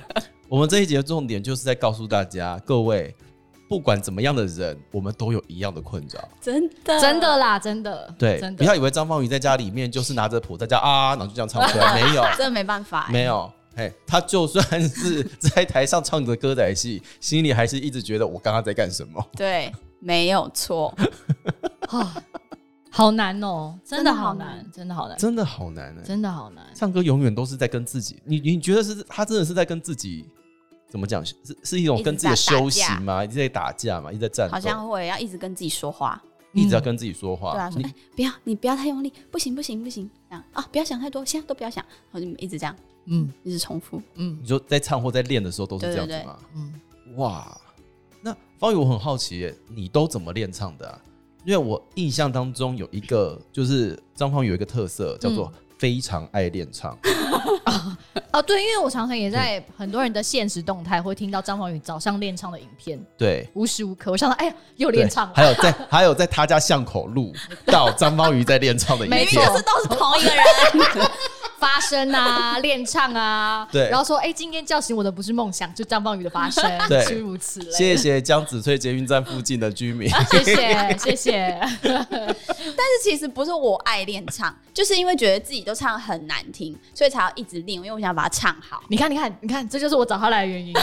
[0.47, 3.15] 我们这一集的重点就是在告诉大家，各位，
[3.73, 6.29] 不管怎么样的人，我们都有一样的困扰。
[6.39, 8.57] 真的真的啦，真的，对，真的。
[8.59, 13.51] 不要以为张方宇在家里面就是拿着谱在家啊，然后就这样唱出来， 没有，真的没办法、欸，没有。
[13.73, 19.27] 哎，他就算是在台上唱着歌仔戏，心里还是一直觉得我刚刚在干什么。
[19.35, 20.95] 对，没有错。
[21.89, 22.15] 啊，
[22.91, 26.63] 好难哦，真的真的好好难，真的好难，真的好难哎、真的好难。
[26.75, 30.27] 唱歌永远都是在跟自己，你你觉得是他真的是在跟自己
[30.93, 31.25] 怎么讲？
[31.25, 33.25] 是是一种跟自己的修行吗？
[33.25, 37.53] 一直在打架嘛，一直在战斗，好像会要一直跟自己说话，一直要跟自己说话。
[37.53, 42.75] 对啊，说你哎、不要，你不要太用力，不行不行不行，这样啊，不要想太多，现在都不要想，然后就一直这样，
[43.05, 43.99] 嗯一直重复。
[44.13, 46.37] 嗯你说在唱或在练的时候都是这样子吗？
[46.53, 46.73] 嗯，
[47.15, 47.59] 哇，
[48.21, 51.01] 那方宇，我很好奇耶，你都怎么练唱的啊？
[51.43, 56.95] 因为我印象当中有一个，就是张方宇有一个特色叫做非常爱练唱。
[58.31, 67.33] 哦对，因为我常常也在很多人的现实动态会听到张方宇早上练唱的影片，对，无时无刻我想到，哎呀，又练唱了，还有在还有在他家巷口录
[67.65, 69.25] 到张方宇在练唱的影片。
[69.25, 69.57] 明明就。
[69.57, 70.43] 是都是同一个人，
[71.63, 77.71] 发声啊，练唱啊，对然后说，哎，今天叫醒我的不是梦想，就张方宇的发声， 对诸如此类。
[77.71, 80.09] 谢谢江子翠捷运站附近的居民。
[80.29, 88.83] 谢谢谢谢，但是其实不是我爱练唱， 就是因为觉得自己都唱得很难听，所以才要一直练，因为我想把它唱好。
[88.89, 90.73] 你看你看你看，这就是我找他来的原因。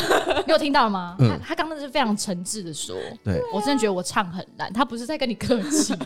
[0.46, 1.14] 你有听到吗？
[1.18, 5.98] 嗯他他刚刚是非常诚挚的说，对，我真的觉得我唱很烂，他不是在跟你客气，你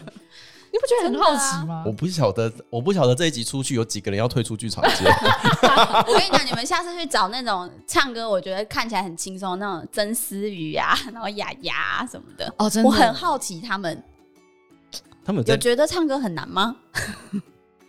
[0.84, 1.92] 不觉得很好奇吗我？
[1.92, 5.06] 不晓得，我不晓得这一集出去有几个人要退出剧场界。
[6.06, 12.52] 我跟你讲，你们下次去找那种唱歌，我觉得看起来很轻松那种曾思雨啊，然后雅雅啊什么的。
[12.58, 14.02] 哦，真的，我很好奇他们
[15.24, 16.76] 他们有觉得唱歌很难吗？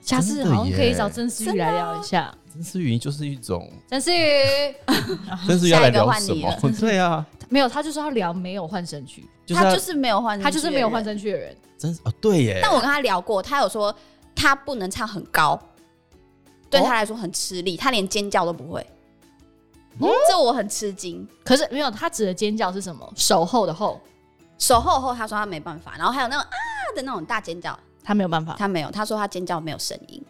[0.05, 2.33] 下次好像可以找真曾思雨来聊一下。
[2.53, 4.21] 曾思雨就是一种，曾思雨
[5.47, 6.67] 曾思云要来聊下一什个换你？
[6.69, 11.03] 么 对啊，没有，他就是要聊没有换声区，就是要他就是没有换，他就是没有换。
[11.03, 11.55] 声区的人。
[11.77, 12.59] 真是哦，对耶。
[12.61, 13.93] 但我跟他聊过，他有说
[14.35, 15.59] 他不能唱很高，
[16.69, 18.85] 对哦他来说很吃力，他连尖叫都不会。
[20.29, 21.27] 这我很吃惊。
[21.43, 23.11] 可是没有，他指的尖叫是什么？
[23.15, 23.99] 守候的候，
[24.57, 26.55] 守候后，他说他没办法，然后还有那种啊
[26.95, 28.55] 的那种大尖叫，他没有办法。
[28.57, 30.23] 他没有，他说他尖叫没有声音，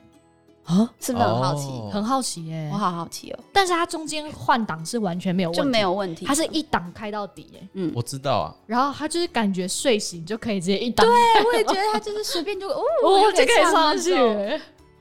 [0.64, 1.68] 啊，是不是很好奇？
[1.68, 1.90] 哦。
[1.92, 6.26] 很好奇耶、我好好奇哦，但是他中间换挡是完全没有问题，就没有问题。
[6.26, 14.16] 他是一档开到底耶、嗯，我知道啊，然后他就是感觉睡醒就可以直接一档，对，我也觉得他就是随便就哦，我， 就可以上去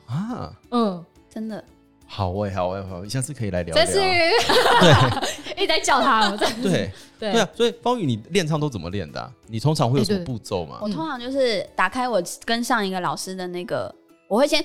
[0.07, 1.65] 啊，嗯，真的。
[2.16, 4.31] 好哎、好哎、好，下次可以来聊这是对。
[5.59, 6.70] 一直在叫他，我在对。
[7.18, 7.33] 对。
[7.33, 10.79] 对啊，所以方宇，你练唱都怎么练的啊、你通常会有什么步骤吗？
[10.81, 13.92] 我通常就是打开我跟上一个老师的那个，
[14.29, 14.64] 我会先，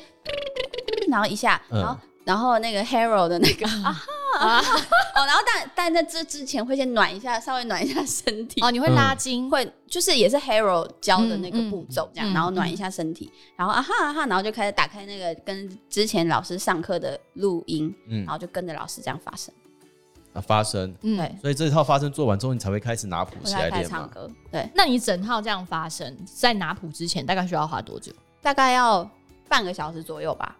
[1.09, 1.79] 然后一下，嗯。
[1.79, 4.05] 然后然后那个 Hero 的那个 啊哈
[4.39, 4.75] 啊 哈
[5.15, 19.53] 哦，然后但但在这之前会先暖一下，稍微暖一下身体，哦，你会拉筋，会就是也是 Hero 教的那个步骤这样，嗯嗯然后暖一下身体，然后啊哈啊哈，然后就开始打开那个跟之前老师上课的录音，嗯然后就跟着老师这样发声，
[20.33, 20.95] 啊，发声。
[21.01, 23.89] 嗯对，所以这一套发声做完之后，你才会开始拿谱起来练嘛。
[23.89, 28.11] 唱歌，对，那你整套这样发声，在拿谱之前大概需要花多久？
[28.41, 29.09] 大概要
[29.49, 30.55] 半个小时左右吧。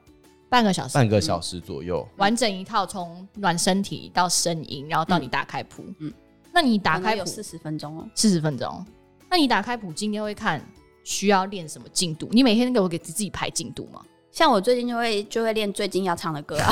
[0.50, 2.08] 半个小时，半个小时左右。
[2.18, 5.84] 完整一套从暖身体到声音，然后到你打开谱。
[5.88, 6.14] 嗯嗯，
[6.52, 8.08] 那你打开有四十分钟哦。
[8.16, 8.86] 四十分钟，
[9.30, 10.62] 那你打开谱今天会看
[11.04, 12.28] 需要练什么进度？
[12.32, 14.02] 你每天给我给自己排进度吗？
[14.32, 16.72] 像我最近就会就会练最近要唱的歌啊。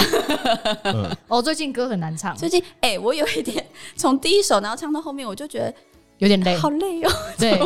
[0.84, 5.74] 嗯， 哦，最近歌很难唱，最近哎、我有一点从第一首然后唱到后面，我就觉得
[6.20, 6.56] 有点累。
[6.56, 7.12] 好累哦。
[7.38, 7.60] 对，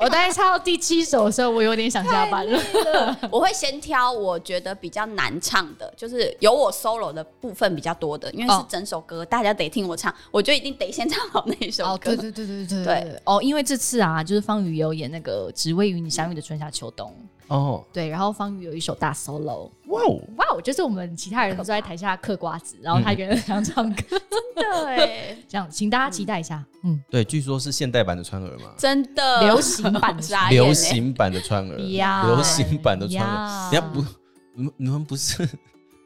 [0.00, 3.18] 我大概唱到第七首的时候，我有点想下班了。
[3.30, 12.16] 我会先挑我觉得比较难唱的，就是有我 solo 的部分比较多的，因为是哦整首歌，大家得听我唱，我就一定得先唱好那一首哦，歌。
[12.16, 13.20] 对对对对对对对。
[13.24, 17.10] 哦，因为这次啊，就是方宇有演那个《只为与你相遇的春夏秋冬》，
[17.50, 24.02] 哦，对，然后方宇有一首大 solo，哇哦，哇哦，就是我们其他人都在台下嗑瓜子，然后他一个人想唱歌，
[24.54, 29.42] 对，这样，请大家期待一下，嗯，对，据说是现代版的川儿嘛，真的。
[29.42, 33.34] 流行版的傻眼欸流行版的川儿，流行版的川儿。
[33.34, 34.04] 呀人家不，
[34.54, 35.48] 你们你们不是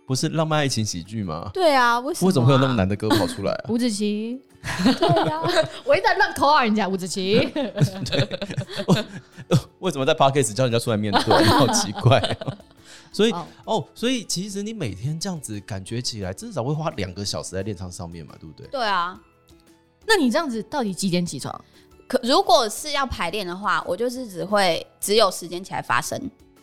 [0.07, 1.51] 不是浪漫爱情喜剧吗？
[1.53, 2.75] 对啊，为什么、为什么会有那么？
[2.75, 3.65] 难的歌跑出来啊？
[3.69, 4.41] 吴子琪，
[4.99, 5.41] 对呀、
[5.85, 7.39] 我一直在乱口耳人家吴子琪，
[9.81, 11.45] 为什么在 podcast 叫人家出来面对？
[11.45, 12.57] 好奇怪哦。
[13.13, 18.67] 所以哦哦，所以其实你每天这样子感觉起来，至少会花两个小时在练唱上面嘛，对不对？
[18.69, 19.19] 对啊。
[20.07, 21.65] 那你这样子到底几点起床？
[22.07, 26.21] 可如果是要排练的话，我就是只会只有时间起来发声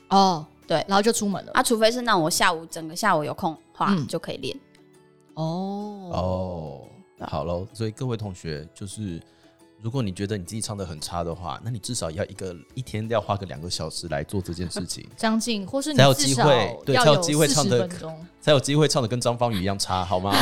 [0.10, 1.52] 哦，对然后就出门了。
[1.54, 4.56] 啊，除非是那我下午整个下午有空的话、嗯就可以练。
[5.36, 6.71] 哦哦，
[7.32, 9.18] 好喽，所以各位同学，就是
[9.80, 17.90] 如果你觉得你自己唱的很差的话，那你至少要一个一天要花个两个小时来做这件事情， 将近，或是你才有机会对才有要有40机会唱的。
[18.42, 20.34] 才有机会唱的 跟张方宇一样差，好吗？？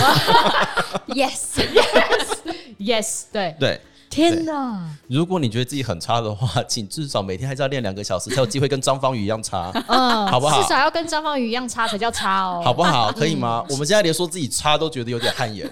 [1.10, 2.40] Yes, yes,
[2.80, 3.82] yes，对，对。
[4.10, 12.62] 天哪，如果你觉得自己很差的话， 请至少每天还是要练两个小时，才有机会跟张方宇一样差，嗯， 好不好至少要跟张方宇一样差才叫差哦。
[12.64, 13.12] 好不好？
[13.14, 13.64] 可以吗？
[13.70, 15.70] 我们现在连说自己差都觉得有点汗颜。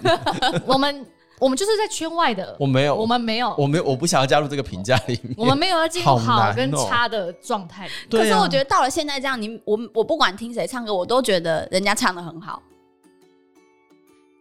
[0.64, 1.04] 我们
[1.40, 5.34] 我们就是在圈外的，我没有，我们没有，我没有，我不想要加入这个评价里面。
[5.36, 7.92] 我们没有要进入好跟差的状态里。
[8.10, 12.62] 可是我觉得到了现在这样，你我我不管听谁唱歌，我都觉得人家唱的很好。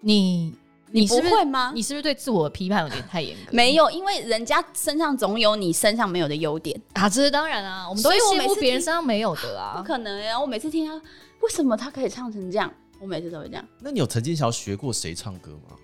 [0.01, 0.53] 你
[0.91, 3.51] 你不会吗你是不是对自我的批判有点太严格？
[3.51, 9.83] 没有，因为人家身上总有你身上没有的优点，啊，这是当然啊，我们都会所以我每次羡慕别人身上没有的啊不啊。
[9.83, 10.39] 可能啊！
[10.39, 10.95] 我每次听他，
[11.41, 12.73] 为什么他可以唱成这样？
[12.99, 15.75] 我每次都会这样那你有曾经想要学过谁唱歌吗？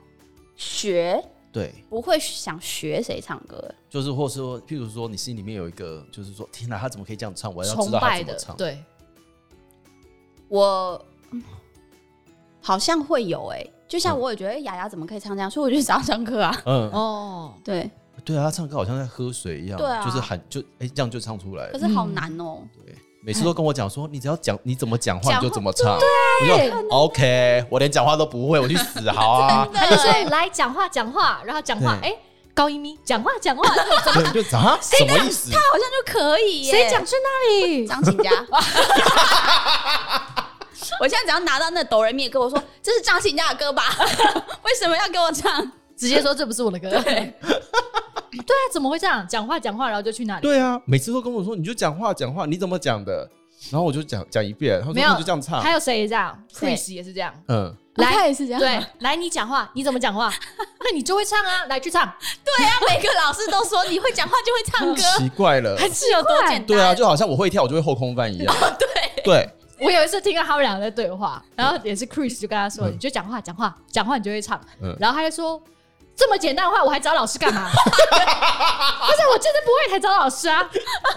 [0.56, 3.64] 学，对，不会想学谁唱歌。
[3.90, 7.54] 就是或是说，譬如说你心里面有一个，就是说，天哪，他怎么可以这样唱？
[7.54, 8.84] 我要知道他崇拜的怎么唱。，对，
[10.48, 11.44] 我嗯
[12.62, 16.52] 好像会有哎、就像我也觉得哎雅雅怎么可以唱这样， 所以我就想要上课啊。
[16.66, 17.88] 嗯，哦，对，
[18.26, 21.74] 对啊，他唱歌好像在喝水一样，对啊就是喊就哎、这样就唱出来了。
[21.74, 25.96] 可是好难哦、对，每次都跟我讲说，你只要讲你怎么讲话讲你就怎么唱。
[25.96, 26.00] 我
[26.48, 26.54] 就
[26.90, 29.68] OK，我连讲话都不会，我去死好啊！
[29.72, 32.16] 他就说来讲话讲话，然后讲话，对哎，
[32.56, 33.64] 高一咪讲话讲话，
[34.34, 35.52] 对，就啊，什么意思？
[35.54, 37.86] 好像就可以耶、谁讲去那里？
[37.88, 38.32] 张琴家？
[41.02, 43.84] 我现在只要拿到那哆瑞咪的歌，我说这是张信家的歌吧？
[44.64, 45.72] 为什么要给我唱？
[45.96, 46.90] 直接说这不是我的歌。
[46.90, 47.02] 对，
[47.42, 49.26] 对啊，怎么会这样？
[49.28, 50.42] 讲话讲话，然后就去哪里？
[50.42, 53.30] 对啊，每次都跟我说，你就讲话讲话，你怎么讲的？
[53.72, 55.72] 然后我就讲讲一遍，他说没有就这样唱还。
[55.72, 57.34] 有谁也这样谁？Chris 也是这样。
[57.48, 58.60] 嗯，来他也是这样。
[58.60, 60.34] 对，来你讲话，你怎么讲话？
[60.84, 62.04] 那你就会唱啊，来去唱，
[62.44, 65.78] 对啊，每个老师都说你会讲话就会唱歌，奇怪了。
[65.90, 66.66] 是有多简单？
[66.66, 68.54] 对啊，就好像我会跳，我就会后空翻一样。
[68.78, 74.60] 对对，我有一次听到他们两个在对话，然后也是 Chris 就跟他说：“你就讲话，讲话，讲话，你就会唱。
[74.82, 75.62] 嗯然后他就说
[76.16, 80.62] ：“这么简单的话，我还找老师干嘛？” 他说：“我真的不会，才找老师啊。”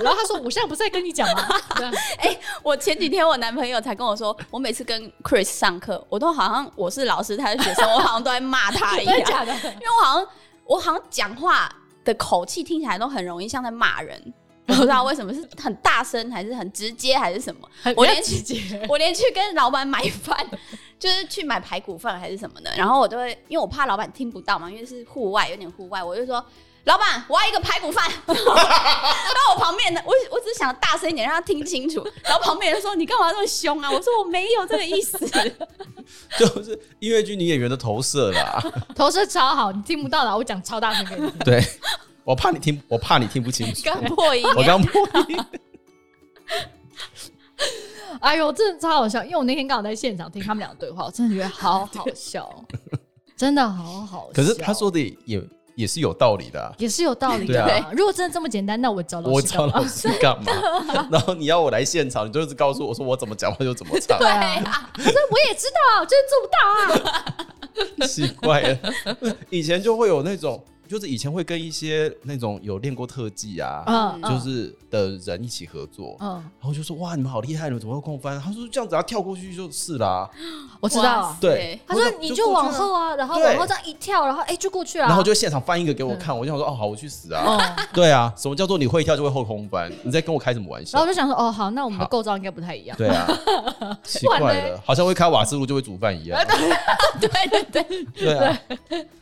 [0.01, 1.49] 然后他说：“我现在不是在跟你讲吗？
[2.62, 9.53] ”我前几天我男朋友才跟我说，我每次跟 Chris 上课，我都好像我是老师，他是学生，我好像都在骂他一 真的样，假的？
[9.55, 10.29] 因为我好像
[10.64, 11.71] 我好像讲话
[12.05, 17.68] 的口气听起来都很容易像在骂人，我 不知道为什么是很大声还是很直接还是什么。
[17.96, 18.61] 我连直接。
[18.88, 20.37] 我连去跟老板买饭，
[20.98, 26.44] 就是去买排骨饭还是什么的，然后我都会，因为我怕老板听不到嘛，因为是户外，有点户外，我就说。
[26.87, 28.09] 老板，我要一个排骨饭。
[28.29, 32.00] 然后我旁边的，我我只是想大声一点，让他听清楚。
[32.22, 35.18] 然后旁边人说：“你干嘛这么凶啊？”我说：“我没有这个意思。
[36.38, 38.62] 就是音乐剧女演员的投射啦。
[38.94, 41.38] 投射超好，你听不到的，我讲超大声给你听。
[41.40, 41.61] 对，
[42.26, 43.82] 我怕你听，我怕你听不清”楚。
[43.84, 45.38] 刚破音，我刚破音，
[48.20, 52.52] 哎呦，真的超好笑，因为我那天刚好在现场听他们俩的对话，我真的觉得好好笑，
[53.36, 54.32] 真的好好笑。
[54.34, 55.40] 可是他说的也
[55.76, 56.74] 也是有道理的啊。
[56.78, 59.72] 也是有道理的、啊如果真的这么简单，那我找老我师干嘛？
[59.72, 60.52] 找老师干嘛？
[61.12, 66.58] 然后你要我来现场，你就是告诉我说我怎么讲话就怎么唱对，啊，他说我也知道，就是做不到
[67.04, 67.24] 啊。
[68.08, 68.76] 奇怪了。
[69.50, 78.40] 以前就会有那种，就是以前会跟一些那种有练过特技啊，嗯，就是的人一起合作，嗯，然后就说哇，你们好厉害，你们怎么会空翻？
[78.40, 80.29] 他说这样子，要跳过去就是啦。
[80.81, 81.37] 我知道啊。
[81.40, 85.07] 对，他说你就往后啊，然后往后这样一跳，然后哎就过去了。
[85.07, 87.42] 然后就现场翻一个给我看，我就想说哦，好，我去死啊！
[87.44, 89.90] 哦，对啊，什么叫做你会跳就会后空翻？
[90.03, 91.12] 你在跟我开什么玩笑然后我？
[91.12, 92.96] 就想说哦好，那我们的构造应该不太一样。
[92.96, 93.27] 对啊，
[94.05, 96.38] 奇怪了，好像会开瓦斯炉就会煮饭一样。
[97.20, 98.59] 对对对，对啊，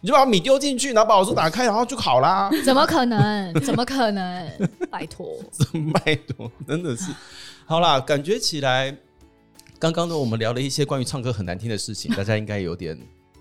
[0.00, 2.50] 你就把米丢进去，然后把瓦斯打开，然后就好啦。
[2.64, 3.54] 怎么可能？
[3.62, 4.50] 怎么可能？
[4.90, 5.28] 拜托，
[5.94, 7.12] 拜托，真的是。
[7.64, 8.96] 好啦，感觉起来，
[9.78, 12.98] 刚刚呢我们聊了一些关于唱歌很难听的事情， 大家应该有点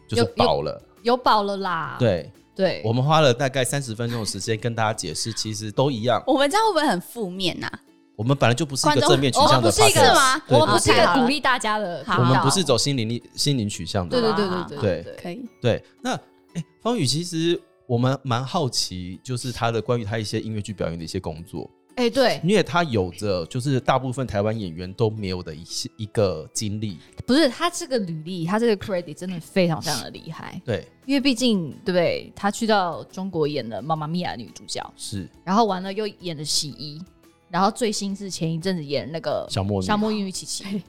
[0.07, 0.79] 就是饱了。
[1.01, 1.95] 有饱了啦。
[1.99, 6.23] 对，对，我们花了大概三十分钟的时间跟大家解释，其实都一样。
[6.27, 7.69] 我们这样会不会很负面呐、
[8.15, 14.21] 我们本来就不是一个正面取向的们不是一个吗我们不是一个鼓励大家的我们不是走心灵力心灵取向的。
[14.21, 16.13] 对对对好对对对可以，对，那
[16.53, 26.97] 哎，方宇，其实我们蛮好奇，就是他的关于他一些音乐剧表演的一些工作，哎对，因为他有着就是大部分台湾演员都没有的一些一个经历。
[27.25, 32.31] 不是他这个履历，他这个 credit 真的非常非常的厉害，对，因为毕竟对不对？
[32.35, 35.29] 他去到中国演了《妈妈咪呀》女主角，是。
[35.43, 37.01] 然后完了又演了洗衣，
[37.49, 40.63] 然后最新是前一阵子演那个小莫女夏末音与琪琪，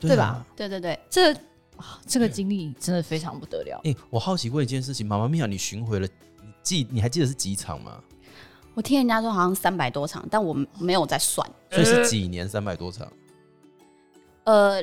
[0.00, 0.46] 对对吧？
[0.56, 1.32] 对对对，这
[1.76, 3.80] 啊这个经历真的非常不得了。
[3.84, 6.12] 哎、我好奇问一件事情，妈妈咪呀，你巡回了，你
[6.66, 8.02] 记你还记得是几场吗？
[8.74, 11.48] 我听人家说好像三百多场，但我没有在算。
[11.70, 13.10] 所以是几年三百多场？
[14.42, 14.82] 呃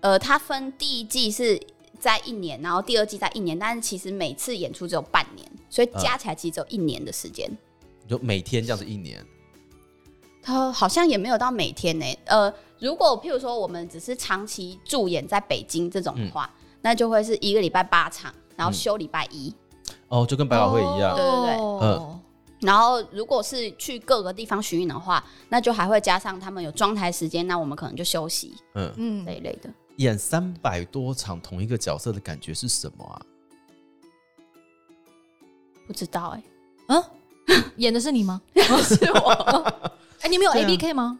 [0.00, 1.58] 呃，它分第一季是
[1.98, 7.50] 在一年，然后第二季在一年，但是其实每次演出只有半年，所以加起来其实只有一年的时间。
[8.06, 9.24] 就每天这样子一年，
[10.42, 16.48] 它好像也没有到每天呢、呃，如果譬如说我们只是长期驻演在北京这种的话，
[16.82, 19.52] 那就会是一个礼拜八场，然后休礼拜一。
[20.08, 21.14] 哦，就跟百老汇一样。
[21.16, 22.20] 对对对嗯
[22.60, 29.70] 然后，如果是去各个地方巡演的话，那就还会加上他们有装台时间，那我们可能就休息嗯，嗯这一类的。
[29.98, 33.14] 演三百多场同一个角色的感觉是什么啊？
[35.86, 36.42] 不知道哎、
[36.88, 37.04] 嗯，
[37.78, 38.40] 演的是你吗？
[38.82, 39.30] 是我
[40.20, 41.18] 哎，你们有对啊 A B K 吗？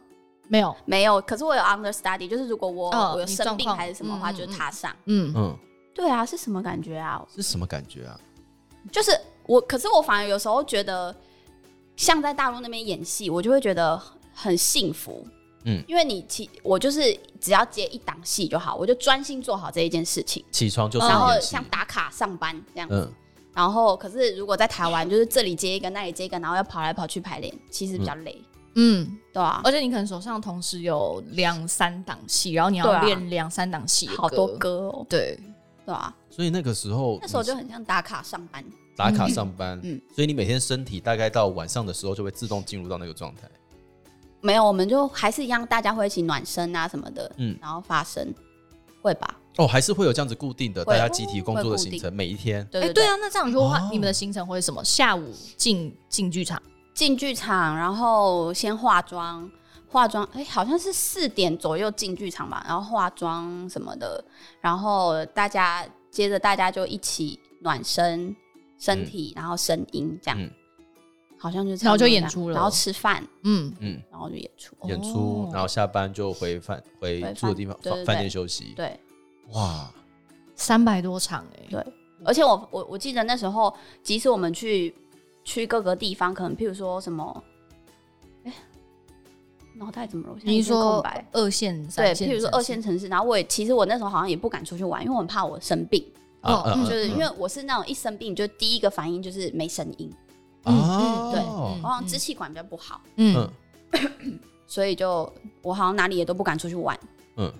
[0.48, 0.74] 没有。
[0.87, 4.94] 没有，可是我有 understudy，就是如果我、哦我有生病还是什么的话，嗯就是他上。
[5.05, 5.57] 嗯，嗯，
[5.94, 7.24] 对啊，是什么感觉啊？
[7.33, 8.18] 是什么感觉啊？
[8.90, 9.11] 就是
[9.46, 11.14] 我，可是我反而有时候觉得，
[11.96, 14.01] 像在大陆那边演戏，我就会觉得
[14.35, 15.27] 很幸福。
[15.64, 15.83] 嗯。
[15.88, 22.94] 因为你其我就是只要接一档戏就好，我就专心做好这一件事情，起床就是然后像打卡上班这样子。
[22.94, 23.12] 嗯，
[23.55, 28.40] 然后，可是如果在台湾，就是这里接一个，那里接一个，然后要跑来跑去排练，其实比较累，
[28.77, 35.37] 嗯，对啊、而且你可能手上同时有两三档戏，然后你要练两三档戏的好多，歌哦，对，
[35.85, 38.64] 对啊、所以那个时候那时候就很像打卡上班，
[38.98, 43.48] 打卡上班，嗯嗯所以你每天身体大概到晚上的时候就会自动进入到那个状态。
[44.40, 48.34] 没有，我们就还是一样，大家会一起暖身啊什么的，嗯然后发声，
[49.00, 49.37] 会吧？
[49.56, 52.61] 哦，还是会有这样子固定的大家集体工作的行程，每一天。
[52.62, 54.84] 哎，对对对啊，那这样的话哦，你们的行程会是什么？
[54.84, 56.61] 下午进进剧场，
[56.92, 59.49] 进剧场，然后先化妆，
[59.88, 64.24] 化妆，哎、好像是四点左右进剧场吧，然后化妆什么的，
[64.61, 68.34] 然后大家接着大家就一起暖身
[68.79, 70.51] 身体，然后声音这样，嗯。
[71.41, 72.55] 好像就然后就演出了。
[72.57, 74.74] 然后吃饭，嗯，嗯，然后就演出。
[74.89, 78.72] 演出哦，然后下班就回饭回回住的地方饭店休息。
[78.74, 78.99] 对。
[79.53, 79.89] 哇，
[80.57, 81.87] 三百多场哎、对，
[82.24, 83.72] 而且我我我记得那时候，
[84.03, 84.93] 即使我们去
[85.45, 87.45] 去各个地方，可能譬如说什么，
[88.43, 88.53] 哎、
[89.76, 90.33] 脑袋怎么了？
[90.35, 91.24] 我现在一片你说空白。
[91.31, 96.05] 二线、对，譬如说二线，城市，然后我也其实我那时候好像也不敢出去玩，因为我很怕我生病，
[96.84, 100.12] 就是因为为我是那种一生病就第一个反应就是没声音，
[100.64, 103.49] 哦，对嗯我好像支气管比较不好，嗯，
[103.92, 105.32] 嗯 所以就
[105.62, 106.99] 我好像哪里也都不敢出去玩，
[107.36, 107.53] 嗯，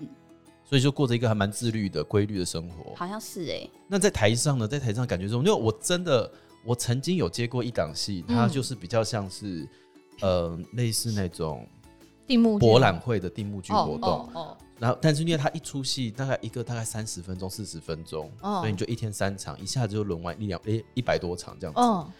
[0.65, 2.93] 所以就过着一个还蛮自律的、规律的生活。
[2.95, 6.31] 好像是哎、那在台上呢，在台上感觉中，因为我真的
[6.63, 8.49] 我曾经有接过一档戏，它嗯。
[8.49, 9.67] 就是比较像是
[10.21, 11.67] 呃类似那种
[12.27, 12.65] 定目剧。
[12.65, 21.79] 博览会的定目剧活动，哦哦然后但是因为他一出戏大概一个大概三十分钟、四十分钟，哦所以你就一天三场，一下子就轮完一两诶一百多场这样子。
[21.79, 22.11] 哦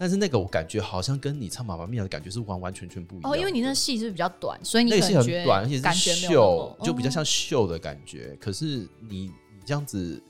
[0.00, 3.32] 但是那个我感觉好像跟你唱《妈妈咪呀》的感觉是完完全全不一样。
[3.32, 8.38] 哦，因为你那戏是比较短，所以你那个戏很短，而且是秀就比较像哦秀的感觉。
[8.40, 10.22] 可是你你这样子，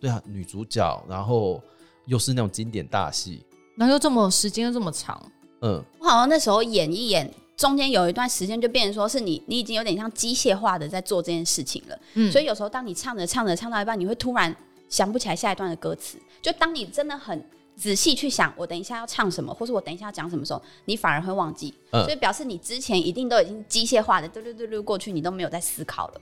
[0.00, 1.62] 对啊，女主角，然后
[2.06, 3.46] 又是那种经典大戏，
[3.76, 5.24] 然后又这么时间又这么长，
[5.60, 14.54] 嗯，我好像那时候演一演，中间有一段时间就变成说是你你已经有点像机械化的在做这件事情了，嗯所以有时候当你唱着唱着唱到一半，你会突然
[14.88, 16.18] 想不起来下一段的歌词。
[16.40, 17.44] 就当你真的很
[17.76, 21.72] 仔细去想，我等一下要唱什么，或是我等一下要讲什么时候，你反而会忘记。
[21.90, 26.20] 嗯所以表示你之前一定都已经机械化的，对对对对过去，你都没有在思考了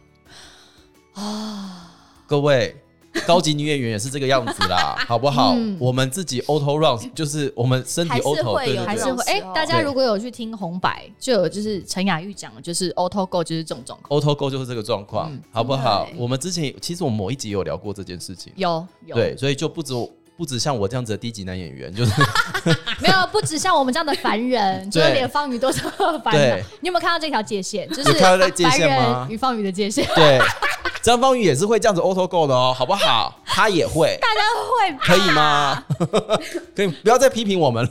[1.14, 1.96] 啊。
[2.26, 2.76] 各位。
[3.26, 5.54] 高级女演员也是这个样子啦， 好不好？
[5.56, 5.76] 嗯。
[5.80, 8.86] 我们自己 auto run 就是我们身体还是 auto，会有对对对。
[8.86, 16.08] 还是会哎、大家如果有去听红白，就有就是陈雅玉讲的，就是 auto go 就是这种状况，，auto go 就是这个状况嗯，好不好？
[16.16, 19.14] 我们之前其实我们某一集有聊过这件事情，有有。
[19.16, 20.08] 对，所以就不止我
[20.40, 22.12] 不止像我这样子的低级男演员，就是
[22.98, 25.82] 没有不止像我们这样的凡人， 就是对连方宇都是
[26.24, 26.64] 凡对人。
[26.80, 27.86] 你有没有看到这条界限？
[27.90, 30.08] 就是有看到这界凡人与方宇的界限。
[30.14, 30.40] 对，
[31.02, 33.38] 张方宇也是会这样子 auto go 的哦，好不好？
[33.44, 35.30] 他也会， 大家会可以？
[35.32, 35.84] 吗？
[36.74, 37.90] 可以，不要再批评我们了。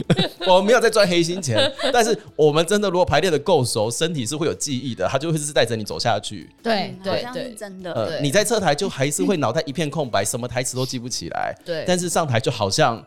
[0.46, 6.48] 我们没有在赚黑心钱， 但是我们真的如果排练的够熟，身体是会有记忆的，它就会是带着你走下去。
[6.62, 8.20] 对嗯好像是对对真的。
[8.20, 11.54] 你在侧台就还是会脑袋一片空白，什么台词都记不起来。
[11.64, 13.04] 对但是上台就好像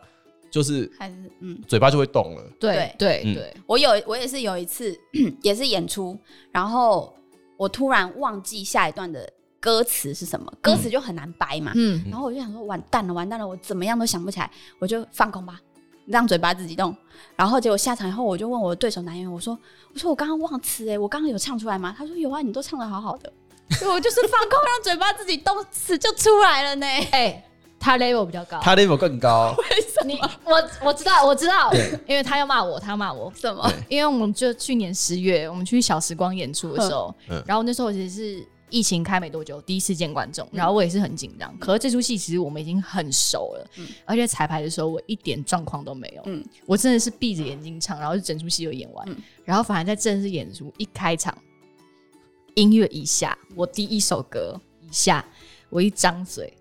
[0.50, 2.42] 就是还是嗯，嘴巴就会动了。
[2.58, 4.96] 对对嗯对，我有我也是有一次
[5.42, 6.16] 也是演出，
[6.52, 7.12] 然后
[7.56, 9.28] 我突然忘记下一段的
[9.60, 11.72] 歌词是什么，歌词就很难掰嘛。
[11.74, 15.60] 嗯然后我就想说，完蛋了，完蛋了，我怎么样都想不起来，我就放空吧，
[16.06, 16.94] 让嘴巴自己动。
[17.34, 19.58] 然后结果下场以后，我就问我的对手男演员，我说
[19.92, 23.32] ：“我说我刚刚忘词哎，我刚刚有唱出来吗？”他说：“有啊，你都唱的好好的。”
[23.78, 26.86] 所以我就是放空，让嘴巴自己动，词就出来了呢。
[27.10, 27.44] 哎，
[27.80, 28.60] 他 level 比较高。
[28.62, 29.54] 他 level 更高，
[30.04, 31.72] 你我我知道我知道，
[32.06, 33.32] 因为他要骂我，他要骂我。
[33.34, 33.68] 什么？
[33.88, 41.56] 因为我们就去年十月，我们去小时光演出的时候，嗯然后那时候我其实是疫情开没多久，第一次见观众，嗯然后我也是很紧张。
[41.58, 51.36] 可是这出戏其实我们已经很熟了，嗯而且彩排的时候我一点状况都没有，嗯我真的是闭着眼睛唱，然后就整出戏就演完，嗯然后反而在正式演出一开场，
[52.54, 55.24] 音乐一下，我第一首歌一下，
[55.70, 56.52] 我一张嘴。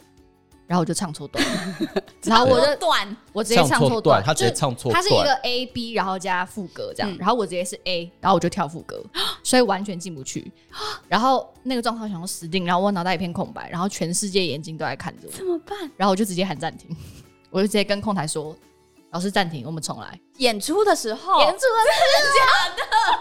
[0.68, 1.78] 然后我就唱错段了，
[2.24, 5.32] 然后我就断，我直接唱错段，他直接唱错他是一个。
[5.44, 9.04] A B，然后加副歌这样，嗯然后我直接是 A，然后我就跳副歌，
[9.44, 10.52] 所以完全进不去。
[11.08, 15.78] 然后那个状况想要死定，然后我脑袋一片空白，然后全世界眼睛都在看着我，怎么办？
[15.98, 16.96] 然后我就直接喊暂停，
[17.52, 18.56] 我就直接跟控台说
[19.12, 20.20] ：“老师暂停，我们重来。
[20.38, 23.20] 演出的时候，演出的是 假的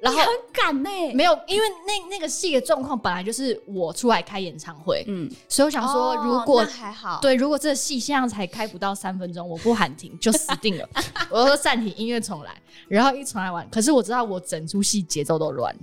[0.00, 0.90] 然后很赶呢。
[1.14, 10.88] 没有，因为那那个戏的状况本来就是我出来开演唱会，嗯，所以我想说，哦如果那还好，对，如果这个戏现在才开不到三分钟，我不喊停就死定了。
[11.30, 12.50] 我说暂停，音乐重来，
[12.88, 15.74] 然后一重来完，可是我知道我整出戏节奏都乱，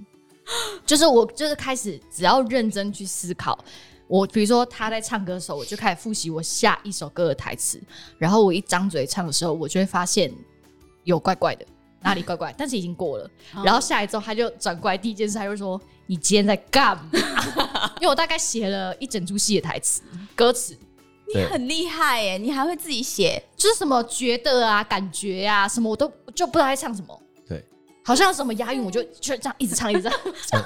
[0.85, 3.57] 就是我就是开始只要认真去思考。
[4.07, 7.77] 我比如说他在唱歌的时候，我就开始复习我下一首歌的台词，
[8.17, 10.33] 然后我一张嘴唱的时候，我就会发现
[11.03, 11.65] 有怪怪的，
[12.07, 13.25] 哪里怪怪，但是已经过了。
[13.53, 17.09] 哦然后下来之后他就转过来，第一件事他就说：“你今天在干嘛？”
[17.99, 20.01] 因为我大概写了一整出戏的台词、
[20.35, 20.77] 歌词，
[21.33, 27.21] 你很厉害耶，你还会自己写，就是什么觉得啊、感觉啊，什么我都就不知道在唱什么。
[27.47, 27.63] 对，
[28.03, 30.09] 好像有什么押韵，我就就这样一直唱，一直
[30.45, 30.61] 唱。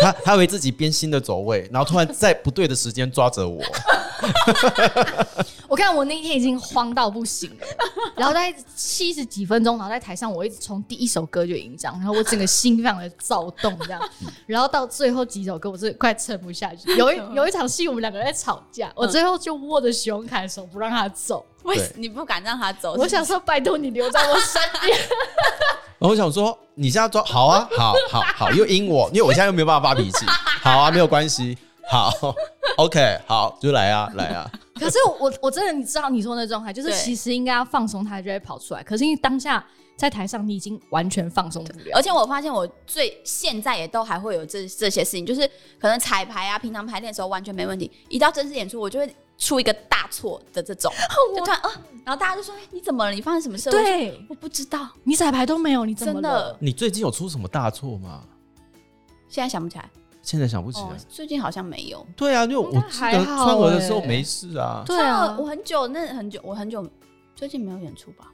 [0.00, 3.62] 他他以为自己编新的走位，然后突然在不对的时间抓着我，
[5.68, 7.66] 我看我那天已经慌到不行了，
[8.16, 14.00] 然后在七十几分钟，然后在台上我一直从第一首歌就紧张，然后我整个心非常的躁动这样，
[14.46, 16.94] 然后到最后几首歌我是快撑不下去。
[16.96, 21.84] 有一有一场戏我们两个人在吵架，我最后就握着徐荣凯的手不让他走，为对。
[21.84, 22.94] 什你不敢让他走？
[22.94, 24.98] 我想说，拜托你留在我身边。
[26.02, 30.26] 然后我想说，你现在装好啊，好好好，又阴我，因为我现在又没有办法发脾气，
[30.60, 31.56] 好啊，没有关系，
[31.88, 32.10] 好
[32.76, 38.82] ，OK，好，就来啊，来啊，可是我我真的你知道你说的那状态，就是其实应该要放松，他就会跑出来。
[38.82, 39.64] 可是因为当下
[39.96, 41.92] 在台上，你已经完全放松不了。
[41.94, 42.02] 而。
[42.02, 45.48] 且我发现我最现在也都还会有这这些事情，就是
[45.78, 50.92] 可能彩排啊，平常排练的时候完全没问题，一到正式演出我就会出一个大错的这种，
[51.36, 51.70] 就突然啊，
[52.04, 53.10] 然后大家就说：“哎、你怎么了？
[53.10, 56.56] 你发生什么事？”对我不知道，你彩排都没有，你怎么真了的？
[56.60, 58.22] 你最近有出什么大错吗？
[59.28, 59.90] 现在想不起来。
[60.22, 60.86] 现在想不起来。
[60.86, 62.06] 哦，最近好像没有。
[62.16, 64.84] 对啊，因为我记得还好川俄的时候欸没事啊。
[64.86, 66.88] 对啊我，很久那很久，我很久
[67.34, 68.30] 最近没有演出吧？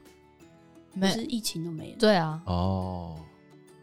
[0.93, 3.17] 没是没疫情都没有，对啊，哦，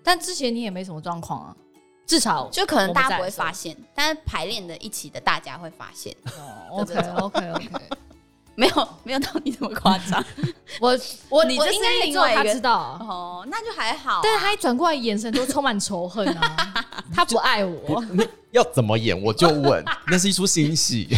[0.03, 1.57] 但之前你也没什么状况啊，
[2.05, 7.69] 至少就可能大家不会发发现，但是排练的一起的大家会发现，哦 OK OK OK，
[8.55, 10.23] 没有没有到你这么夸张。
[10.79, 10.89] 我
[11.29, 12.73] 我我你这是应该也只有另外一个他知道。
[12.77, 18.03] 啊，哦，那就还好啊、但是他一转过来，眼神都充满仇恨啊， 他不爱我。
[18.51, 21.09] 要怎么演我就问，那是一出新戏。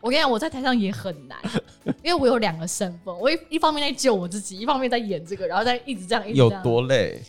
[0.00, 1.38] 我跟你讲，我在台上也很难，
[2.02, 6.62] 因为我有两个身份，我一一方面在救我自己，一方面在演这个，然后再一直这样，一直有这样。
[6.64, 7.22] 多累？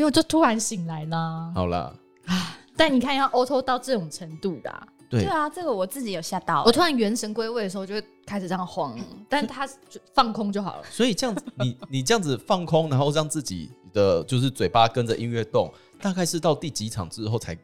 [0.00, 1.52] 没有就突然醒来啦。
[1.54, 1.94] 好啦，
[2.74, 8.98] 但你看要 auto 到这种程度的啊、对对啊，这个我自己有吓到、我突然元神归位的时候，就会开始这样晃，
[9.28, 10.82] 但他就放空就好了。
[10.90, 15.70] 所以这样子，你你这样子放空，然后让自己的就是嘴巴跟着音乐动，
[16.00, 17.54] 大概是到第几场之后才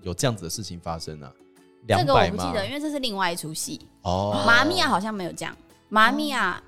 [0.00, 1.30] 有这样子的事情发生啊？
[1.86, 2.30] 这个我？
[2.30, 3.78] 不记得，因为这是另外一出戏。
[4.00, 5.54] 哦，妈咪亚好像没有这样，
[5.90, 6.62] 妈咪亚，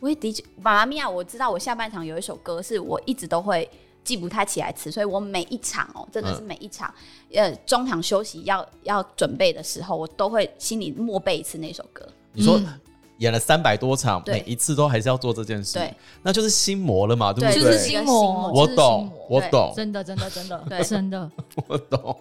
[0.00, 3.68] 我也的确，妈咪亚我知道，我下半场有一首歌是我一直都会
[4.04, 6.92] 记不太起来词，所以我每一场哦，真的是每一场，
[7.32, 12.06] 呃，中场休息要要准备的时候，我都会心里默背一次那首歌。
[12.32, 12.80] 你说嗯。
[13.20, 17.72] 演了三百多场，每一次都还是要做这件事，对，那就是心魔了嘛，对对不对？
[17.72, 20.82] 就是心魔，我懂我懂，真的真的真的对。
[20.82, 21.30] 真的，
[21.68, 22.16] 我懂。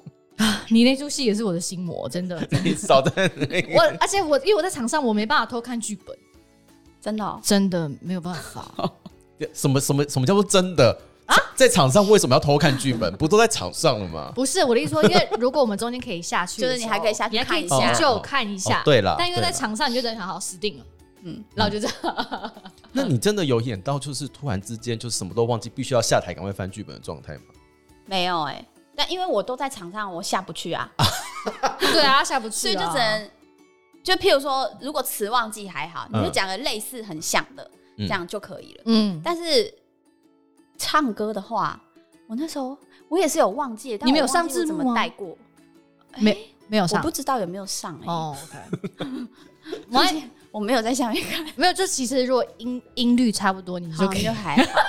[0.68, 2.46] 你那出戏也是我的心魔，真的。
[2.66, 6.14] 你少在那我，而且我因为我在场上我没办法偷看剧本，
[7.00, 8.70] 真的、哦，真的没有办法。
[9.56, 11.00] 什么什么什么叫做真的
[11.30, 11.36] 啊？
[11.56, 13.12] 在场上为什么要偷看剧本？
[13.18, 14.32] 不都在场上了吗？
[14.36, 18.80] 不是我的意思说，因为如果我们中间可以下去 就是你还可以下去你还可以看一下急救看一下。
[18.80, 20.86] 哦对了但因为在场上，你就真的想好死定了，
[21.24, 22.52] 嗯，然后就这样。
[22.92, 27.42] 那你真的有演到就是突然之间就什么都忘记，必须要下台赶快翻剧本的状态吗？
[28.06, 28.66] 没有哎、
[28.96, 30.90] 但因为我都在场上，我下不去啊，
[31.80, 33.30] 对啊，下不去所以啊，就只能。
[34.02, 38.84] 就譬如说，如果词忘记还好，你就嗯讲个类似很像的，嗯这样就可以了。
[38.86, 39.72] 嗯，但是
[40.80, 41.80] 唱歌的话，
[42.26, 42.76] 我那时候
[43.08, 45.38] 我也是有忘记，但你们有上字幕吗带过？
[46.18, 48.36] 没没有上我不知道有没有上哎、哦，
[49.94, 50.24] OK。
[50.52, 54.40] 我我没有在下面看， 没有，就其实如果音音律差不多，你就可以好就。
[54.40, 54.80] 还好。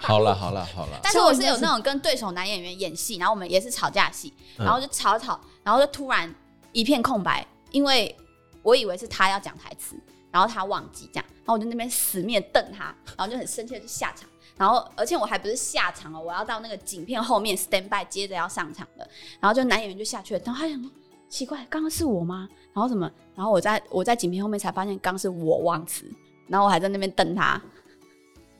[0.00, 6.32] 好了好了好了，但是我是有那种跟对手男演员演戏，然后我们也是吵架戏，嗯然后就吵吵，然后就突然
[6.72, 8.14] 一片空白，因为
[8.62, 9.94] 我以为是他要讲台词，
[10.30, 12.84] 然后他忘记这样，然后我就那边死命瞪他，
[13.16, 14.28] 然后就很生气的就下场，
[14.60, 19.08] 然后而且我还不是下场哦，我要到那个景片后面 stand by 接着要上场的，
[19.40, 20.90] 然后就男演员就下去了，然后他想说
[21.30, 22.46] 奇怪，刚刚是我吗？
[22.74, 23.10] 然后什么？
[23.34, 26.04] 然后我在我在景片后面才发现刚刚是我忘词，
[26.46, 27.58] 然后我还在那边瞪他，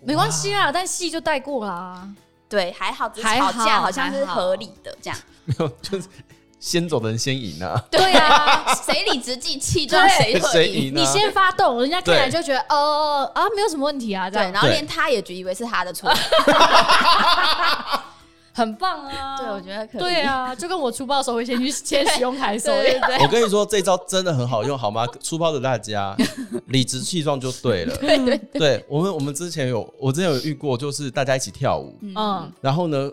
[0.01, 2.09] 没关系啦，但戏就带过啦。
[2.49, 5.19] 对，还好，只是吵架好好像是合理的这样。
[5.45, 6.09] 没有就是
[6.61, 10.53] 先走的人先赢啊， 对啊， 谁理直气气，就让谁会赢。
[10.53, 11.01] 谁赢呢？
[11.01, 16.13] 你先发动，人家看起来就觉得哦啊，没有什么问题啊，这对，样然后对连他也以为是他的错。
[18.53, 19.39] 很棒啊。
[19.39, 20.01] 对，我觉得可以。
[20.01, 22.85] 对啊，就跟我出包的时候会先去先使用台手一样。
[22.85, 25.07] 对对对我跟你说，这招真的很好用，好吗？
[25.23, 26.15] 出包的大家
[26.67, 27.97] 理直气壮就对了。
[27.97, 33.11] 对对对我们，我们之前有，我之前有遇过，就是大家一起跳舞，嗯，然后呢，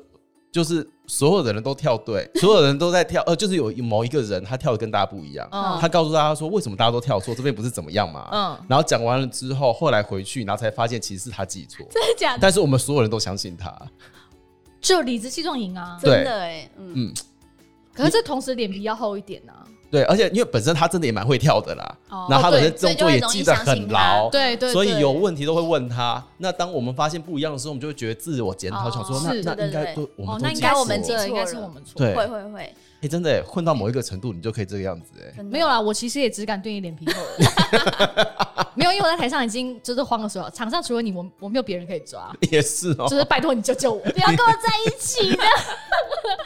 [0.52, 8.28] 就是所有的人都跳对， 所有人都在跳，呃，就是有某一个人他跳的跟大家不一样，嗯他告诉大家说为什么大家都跳错，这边不是怎么样嘛？
[8.32, 12.40] 嗯然后讲完了之后，后来回去，然后才发现其实是他自己错，真的假的？
[12.42, 13.72] 但是我们所有人都相信他，
[14.80, 15.98] 就理直气壮赢啊。
[16.02, 17.14] 真的哎，嗯，嗯，
[17.94, 19.67] 可是这同时脸皮要厚一点啊。
[19.90, 26.24] 对，而且因为本身他真的也蛮会跳的啦，哦然后他本身对动作也记得很牢，对对，所以有问题都会问他。
[26.38, 31.94] 那当我们发现不一样的时候，我们就会觉得自我检讨，哦想说那是那应该都我哦们，都记错那应该我们了这应该是我们错。
[31.96, 35.42] 对会会会，哎，真的耶混到某一个程度，你就可以这个样子哎。
[35.44, 37.22] 没有啦，我其实也只敢对你脸皮厚。
[38.76, 45.44] 没有，因为我在台上已经就是慌的时候，场上除了你，我我没有别人可以抓， 也是哦，就是拜托你救救我，不要跟我在一起的，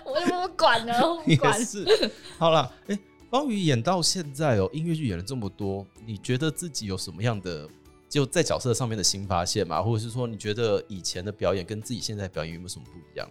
[0.05, 1.65] 我就不管了，我不也管。
[1.65, 1.85] 是。
[2.37, 2.97] 好了，哎，
[3.31, 7.67] 邦宇演到现在哦，音乐剧演了这么多，你觉得自己有什么样的
[8.09, 9.81] 就在角色上面的新发现吗？
[9.81, 13.27] 或者是说，你觉得以前的表演跟自己现在表演有没有什么不一样？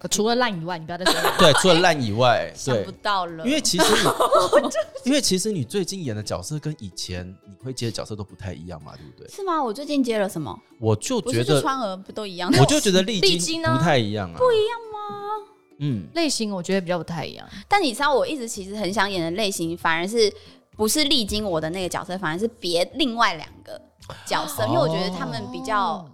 [0.00, 1.34] 呃除了烂以外，你不要再说了。
[1.38, 4.70] 对，除了烂以外， 对想不，到了，因为其实你，
[5.06, 9.28] 因为其实你最近演的角色跟以前你会接的角色都不太一样嘛，对不对？
[9.30, 9.62] 是吗？
[9.62, 10.54] 我最近接了什么？
[10.80, 12.52] 我就觉得，川儿不都一样？
[12.58, 15.53] 我就觉得历经历经呢不太一样啊，不一样吗？
[15.80, 17.48] 嗯，类型我觉得比较不太一样。
[17.68, 20.32] 但你知道，我一直其实很想演的类型，反而是
[20.76, 23.80] 不是历经我的那个角色，反而是别另外两个
[24.26, 26.10] 角色，因为我觉得他们比较哦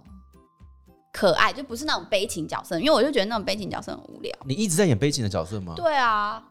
[1.13, 4.35] 可爱，就不是那种悲情角色，因为我就觉得那种悲情角色很无聊。
[4.45, 5.73] 你一直在演悲情的角色吗？
[5.75, 6.41] 对啊，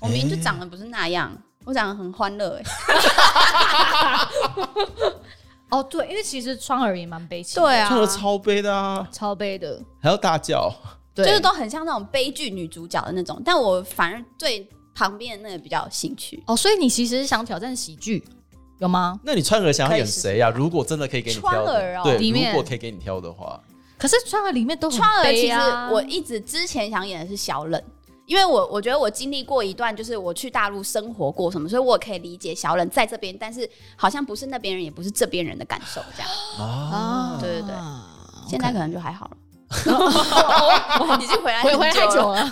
[0.00, 1.30] 我明明就长得不是那样，
[1.64, 2.64] 我长得很欢乐哎、
[5.70, 10.72] 哦，对，因为其实川儿也蛮悲情的，对啊，唱的超悲的啊，超悲的，还要大叫。
[11.14, 16.42] 对，就是都很像那种悲剧女主角的那种，但我反而对旁边的那个比较有兴趣。
[16.46, 18.24] 哦，所以你其实是想挑战喜剧，
[18.78, 19.20] 有吗？
[19.22, 23.60] 那你川儿想要演谁呀、如果真的可以给你挑的，川儿哦对，里面如果可以给你挑的话，
[23.96, 25.56] 可是川儿里面都很川儿其实
[25.92, 27.80] 我一直之前想演的是小冷，
[28.26, 36.30] 因为我我觉得我经历过一段，就是我去大陆生活过什么，所以我可以理解小冷在这边，但是好像不是那边人，也不是这边人的感受，这样。
[36.58, 37.74] 啊，对对对
[38.48, 39.36] 现在可能就还好了。
[39.86, 42.48] 哦已经回来回回来太久了，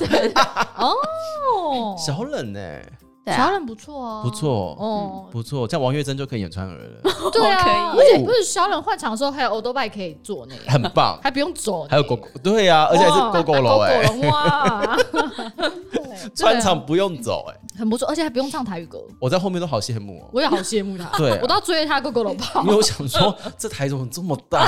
[0.77, 2.61] 哦，小冷呢、
[3.25, 7.62] 对啊，小冷不错哦，不错，哦，不错，这样王月珍就可以演川儿了， 对啊，
[7.95, 11.18] 可以而且不是小冷换场的时候还有 o d o b i 可以坐呢，很棒。
[11.23, 14.97] 还不用走呢，还有狗狗，对啊、而且还是狗狗楼哎、狗狗龙哇，
[16.35, 21.39] 穿场不用走哎、很不错，而且还不用唱台语歌，我在后面都好羡慕哦、我也好羡慕他，对啊。
[21.43, 22.62] 我都要追他狗狗龙跑。
[22.62, 24.66] 因为我想说，这台怎么这么大、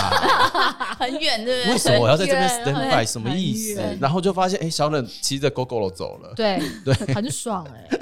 [0.98, 1.72] 很远，对不对？
[1.72, 3.82] 为什么我要在这边 stand by 什么意思？
[4.00, 6.32] 然后就发现，哎、小冷骑着狗狗楼走了。
[6.36, 7.98] 对对，很爽哎。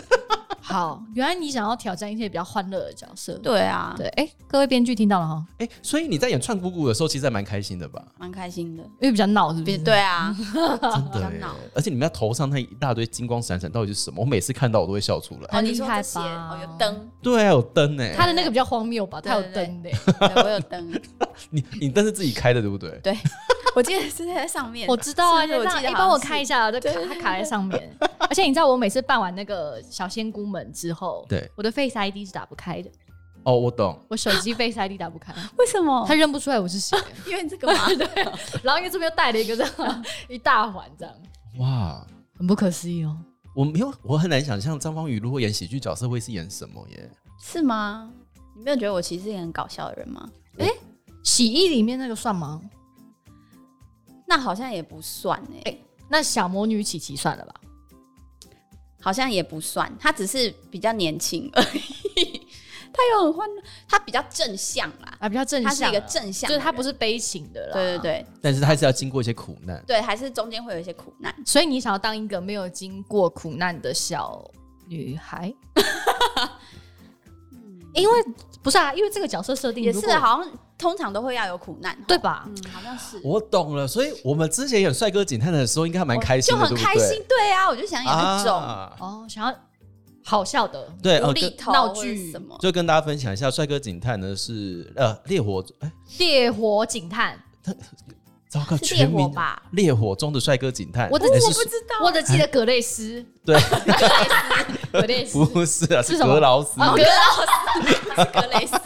[0.62, 8.00] 好，原来你想要挑战一些比较欢乐的角色，对啊，对，哎，各位编剧听到了哈，哎、所以你在演串姑姑的时候，其实还蛮开心的吧？
[8.16, 8.82] 蛮开心的。
[9.00, 9.76] 因为比较闹，是不是？
[9.78, 10.54] 对啊，真
[11.10, 11.54] 的 耶比较闹。
[11.74, 14.20] 而且你们要头上那一大堆金光闪闪，到底是什么？
[14.20, 15.58] 我每次看到我都会笑出来。
[15.58, 19.90] 哦，你说很厉害吧哦，有灯，对啊，有灯哎、他的那个比较荒谬吧，他有灯的。
[20.44, 21.00] 我有灯，
[21.50, 22.90] 你你灯是自己开的，对不对？
[23.02, 23.18] 对，
[23.74, 24.88] 我记得是在上面。
[24.88, 27.90] 我知道啊，是不是我记得你帮我开一下，这卡它卡在上面。
[28.20, 32.90] 而且你知道，我每次扮完那个小仙姑们之后，对，我的 Face ID 是打不开的，
[33.44, 33.98] 哦，我懂。
[34.09, 36.14] 我手机 Face ID 打不开， 为什么他？
[36.14, 36.98] 认不出来我是谁。
[37.26, 38.07] 因为这个嘛，对
[38.62, 41.14] 然后因为这边又带了一个这样 一大环，这样
[41.59, 43.16] 哇，很不可思议哦。
[43.55, 47.11] 我没有，我很难想象张方宇如果演喜剧角色会是演什么耶？
[47.40, 48.11] 是吗？
[48.55, 50.28] 你没有觉得我其实是一个很搞笑的人吗？
[50.59, 50.68] 哎
[51.22, 52.61] 洗衣里面那个算吗？
[54.26, 55.76] 那好像也不算哎、
[56.09, 57.55] 那小魔女琪琪算了吧？
[59.03, 62.40] 好像也不算，他只是比较年轻而已。
[62.94, 67.72] 他有很欢乐，他比较正向啦，啊，比较正向是一个正向，就是他不是悲情的啦。
[67.72, 69.82] 对对对但是他还是要经过一些苦难。
[69.86, 71.34] 对，还是中间会有一些苦难。
[71.46, 74.46] 所以你想要当一个没有经过苦难的小
[74.86, 75.53] 女孩？
[77.94, 78.24] 因为
[78.62, 82.44] 不是啊，因为这个角色设定也是好像通常都会要有苦难，对吧？
[82.46, 88.02] 嗯，好像是，我懂了，所以我们之前演帅哥警探的时候，应该还蛮开心的，就很开心，对啊，我就想？
[88.04, 88.94] 演那种啊。
[89.00, 89.54] 哦，想要
[90.24, 97.36] 好笑的，对，闹剧什么，就跟大家分享一下，帅哥警探呢是呃烈火，哎，烈火警探，
[98.48, 99.60] 糟糕，全名火吧？
[99.72, 103.58] 烈火中的帅哥警探，我的哎是我不知道，我只记得 格雷斯，对，
[104.93, 108.76] 格雷斯，不是啊，是格劳斯格劳斯，哦格格雷斯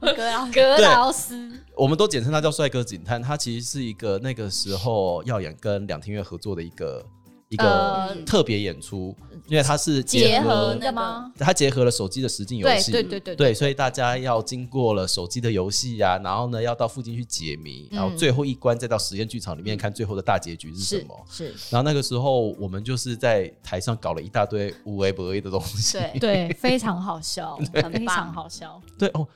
[0.00, 3.22] 哦，格劳斯， 格劳斯，我们都简称他叫帅哥警探。
[3.22, 7.04] 他其实是一个那个时候耀眼跟两厅院合作的一个
[7.48, 11.32] 一个呃特别演出，因为它是结合合的吗？
[11.38, 21.24] 它结合了手机的实境游对戏，对对对对，所以大家要经过了手机的游戏呀，然后呢要到附近去解谜，然后最后一关再到实验剧场里面看最后的大结局是什是么。
[21.30, 25.98] 是，然后那个时候我们就是在台上搞了一大堆无为不为的东西。
[25.98, 26.18] 对。
[26.28, 28.78] 对，非常好笑， 很非常好笑。
[28.98, 29.26] 对哦，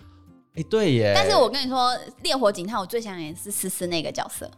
[0.54, 1.12] 哎对耶。
[1.14, 4.50] 但是我跟你说，烈火警探我最想演是思思那个角色，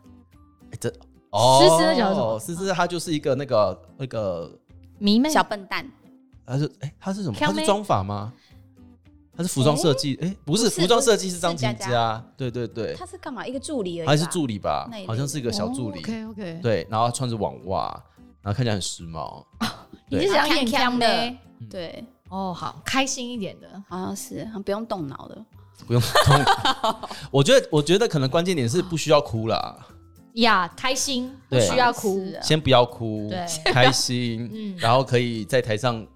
[0.73, 0.93] 哎这
[1.35, 4.51] 哦，思思的角色是什么思思她就是一个那个那个
[4.99, 5.85] 迷妹小笨蛋，
[6.47, 7.37] 她是哎，她是什么？
[7.39, 8.33] 她是妆发吗？
[9.37, 10.17] 她是服装设计？
[10.23, 13.45] 哎，不是，不是服装设计是是张琪佳佳，对对对，他是干嘛？
[13.45, 15.01] 一个助理而已吧，他是助理吧那一？
[15.03, 17.89] 类好像是一个小助理，OK OK，，对，然后穿着网袜，
[18.41, 19.45] 然后看起来很时髦，
[20.09, 21.39] 你是想演强康康的妹？
[21.69, 23.83] 对，哦，好，开心一点的。
[23.89, 25.45] 好像是不用动脑的。
[25.85, 26.45] 不用动。
[27.33, 29.77] 我觉得，我觉得可能关键点是不需要哭啦，
[30.35, 32.25] 呀，开心不需要哭。
[32.43, 34.77] 先不要哭对，开心， 嗯。
[34.79, 36.07] 然后可以在台上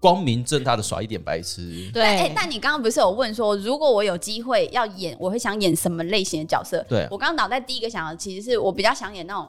[0.00, 1.90] 光明正大的耍一点白痴。
[1.92, 6.84] 对，哎、但你刚刚不是有问说，如果我有机会要演，我会想演什么类型的角色？
[6.88, 7.08] 对。
[7.10, 9.48] 我刚刚脑袋第一个想的，其实是我比较想演那种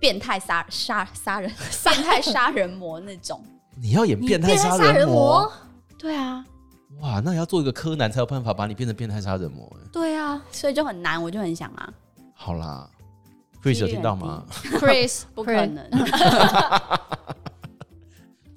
[0.00, 1.50] 变态杀杀杀人、
[1.82, 3.42] 变态杀人魔那种。
[3.76, 5.42] 你要演变态杀杀人魔？
[5.42, 5.52] 魔，，
[5.98, 6.44] 对啊，
[7.02, 9.70] 哇，那你要做一个柯南才有办法把你变成变态杀人魔。
[9.76, 10.40] 哎对啊。
[10.50, 11.92] 所以就很难，我就很想啊，
[12.34, 12.88] 好啦
[13.64, 14.44] ，Chris 有听到吗
[14.78, 15.88] ？，Chris 不可能。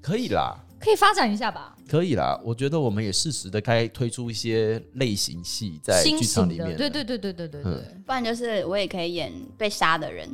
[0.01, 2.39] 可以啦，可以发展一下吧，可以啦。
[2.43, 6.76] 我觉得我们也适时的该推出一些类型戏在新剧场，里面。
[6.78, 10.30] 对对对对对对对嗯，不然就是我也可以演被杀的人。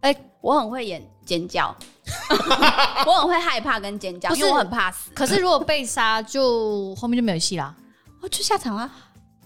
[0.00, 1.74] 哎我很会演尖叫，
[3.06, 5.10] 我很会害怕跟尖叫，因为我很怕死。
[5.14, 7.74] 可是如果被杀，就后面就没有戏啦，
[8.22, 8.88] 我去下场啊，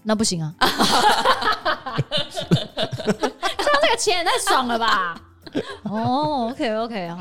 [0.03, 0.53] 那不行啊，
[3.91, 5.21] 个钱也太爽了吧？
[5.83, 7.11] 哦，OK OK，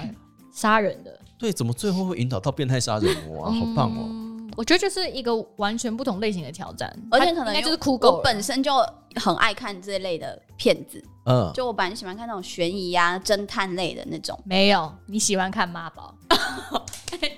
[0.52, 3.52] 杀人的，对，怎么最后会引导到变态杀人魔啊？
[3.52, 4.06] 好棒哦！
[4.08, 8.72] 嗯我觉得就是一个完全不同类型的挑战，它而且可能就是酷狗我本身就
[9.14, 16.14] 很爱看这类的片子，嗯，就我本来喜欢看那种悬疑啊、侦探类的那种，没有你喜欢看妈宝。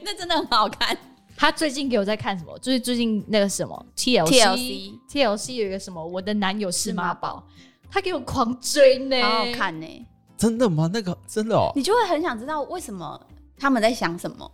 [0.02, 0.96] 那真的很好看。
[1.36, 2.58] 他最近给我在看什么？
[2.60, 7.46] 就是最近那个什么 TLC TLC TLC 有一个什么，我的男友是妈宝，
[7.92, 9.52] 他给我狂追呢，好好。
[9.52, 10.06] 看呢、
[10.38, 10.88] 真的吗？
[10.92, 13.20] 那个真的哦，你就会很想知道为什么
[13.58, 14.50] 他们在想什么，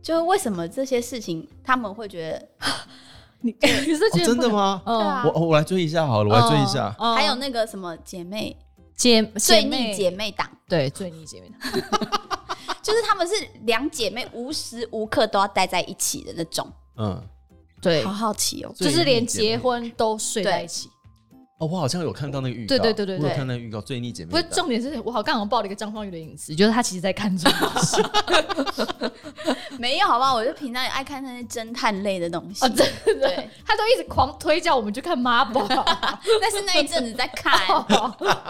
[0.00, 2.66] 就是为什么这些事情他们会觉得，
[3.40, 4.80] 你 你是哦觉得真的吗？
[4.86, 5.24] 嗯啊。
[5.26, 6.94] 我我来追一下好了，我来追一下。
[6.98, 8.56] 嗯还有那个什么姐妹
[8.94, 9.94] 姐最逆姐妹。
[9.94, 11.50] 姐妹档，对最逆姐妹
[12.82, 13.34] 就是他们是
[13.64, 17.20] 两姐妹无时无刻都要待在一起的那种，嗯，
[17.82, 18.04] 对。
[18.04, 18.72] 好，好奇哦。
[18.76, 20.88] 就是连结婚都睡在一起。
[21.58, 28.02] 哦，我好像有看到那个预告，对对对对我有看那个预告，最逆姐妹不是重点是我好刚好爆了一个张方宇的隐私，觉得他其实在看这种东西
[29.78, 30.34] 没有好不好？
[30.34, 32.86] 我就平常也爱看那些侦探类的东西，哦，真
[33.20, 35.66] 的对，他都一直狂推叫我们去看妈宝。
[36.40, 37.58] 但是那一阵子在看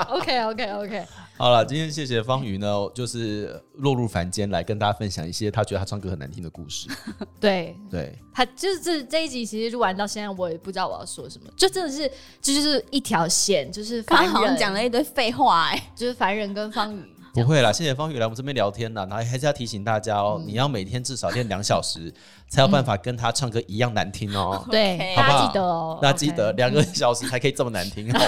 [0.08, 1.06] ，OK OK OK，
[1.38, 6.88] 好了，今天谢谢方宇呢，就是落入凡间来跟大家分享一些他觉得他唱歌很难听的故事。
[7.38, 12.10] 对对，他就是这这一集，其实录完到现在，我也不知道我要说什么，就真的是
[12.40, 17.02] 这就是一条线，就是刚凡人讲了一堆废话哎、就是凡人跟方宇。
[17.34, 22.10] 不会啦，谢谢方宇来我们这边聊天啦，然后还是要提醒大家哦，嗯你要每天至少练两小时，
[22.48, 24.64] 才有办法跟他唱歌一样难听哦。
[24.72, 28.24] 对 OK，大家好不好记得哦，大家记得两个小时才可以这么难听， 好吗？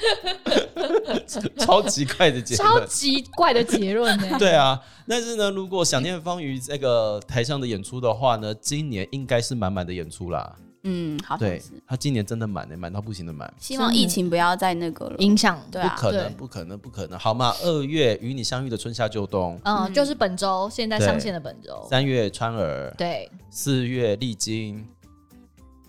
[1.58, 2.88] 超级怪的结超论。
[2.88, 4.36] 级怪的结论呢。
[4.38, 10.56] 对啊，但是呢，如果想念方瑜这个台上的演出的话呢，今年应该是满满的演出啦。
[10.82, 11.72] 嗯，好像对是。
[11.86, 13.52] 他今年真的满的，满到不行的满。
[13.58, 15.16] 希望疫情不要再那个了。
[15.18, 17.54] 影响对啊不可能，不可能，不可能，好嘛？
[17.62, 24.86] 二月与你相遇的春夏秋冬，嗯，就是本周现在上线的本周，三月川儿，对，四月丽晶，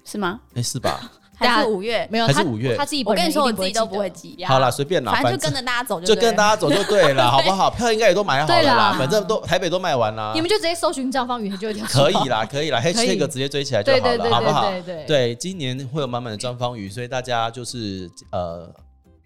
[0.03, 0.41] 是吗？
[0.55, 1.09] 哎，是吧？
[1.47, 2.07] 还是五月？
[2.11, 7.69] 没有他还是五月他自己我跟你说，我自己都不会记记，好啦，随便啦，反正就跟着大家走就对了跟大家走就对了， 好不好？
[7.69, 10.31] 票应该也都买好了对啦，反正都台北都卖完啦。
[10.35, 14.69] 你们就直接搜寻张方宇，就可以啦，可以啦可以，hashtag 直接追起来就好了，对对对好不好？
[14.69, 18.69] 对对对对，今年会有满满的张方宇，所以大家就是呃，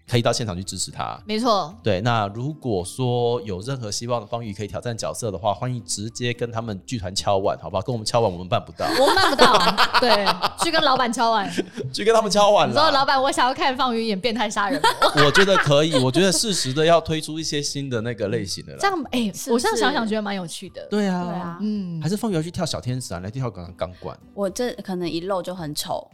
[0.08, 1.20] 可以到现场去支持他。
[1.26, 7.82] 没错，对，那如果说有任何希望方宇可以挑战角色的话，欢迎直接跟他们剧团敲碗，好不好？
[7.82, 10.24] 跟我们敲碗，我们办不到， 我们办不到，对，
[10.64, 11.50] 去跟老板敲碗，
[11.92, 13.04] 去跟他们敲碗你说老啦。
[13.04, 18.78] 板，我想要看方宇演变态杀人魔， 我觉得可以，我觉得适时的要推出一些新的那个类型的啦。
[18.80, 24.16] 这样哎，我这样想想是觉得蛮有趣的，对啊，对啊，嗯还，是方宇要去跳小天使啊，来跳钢钢管。
[24.34, 26.08] 我这可能一露就很丑，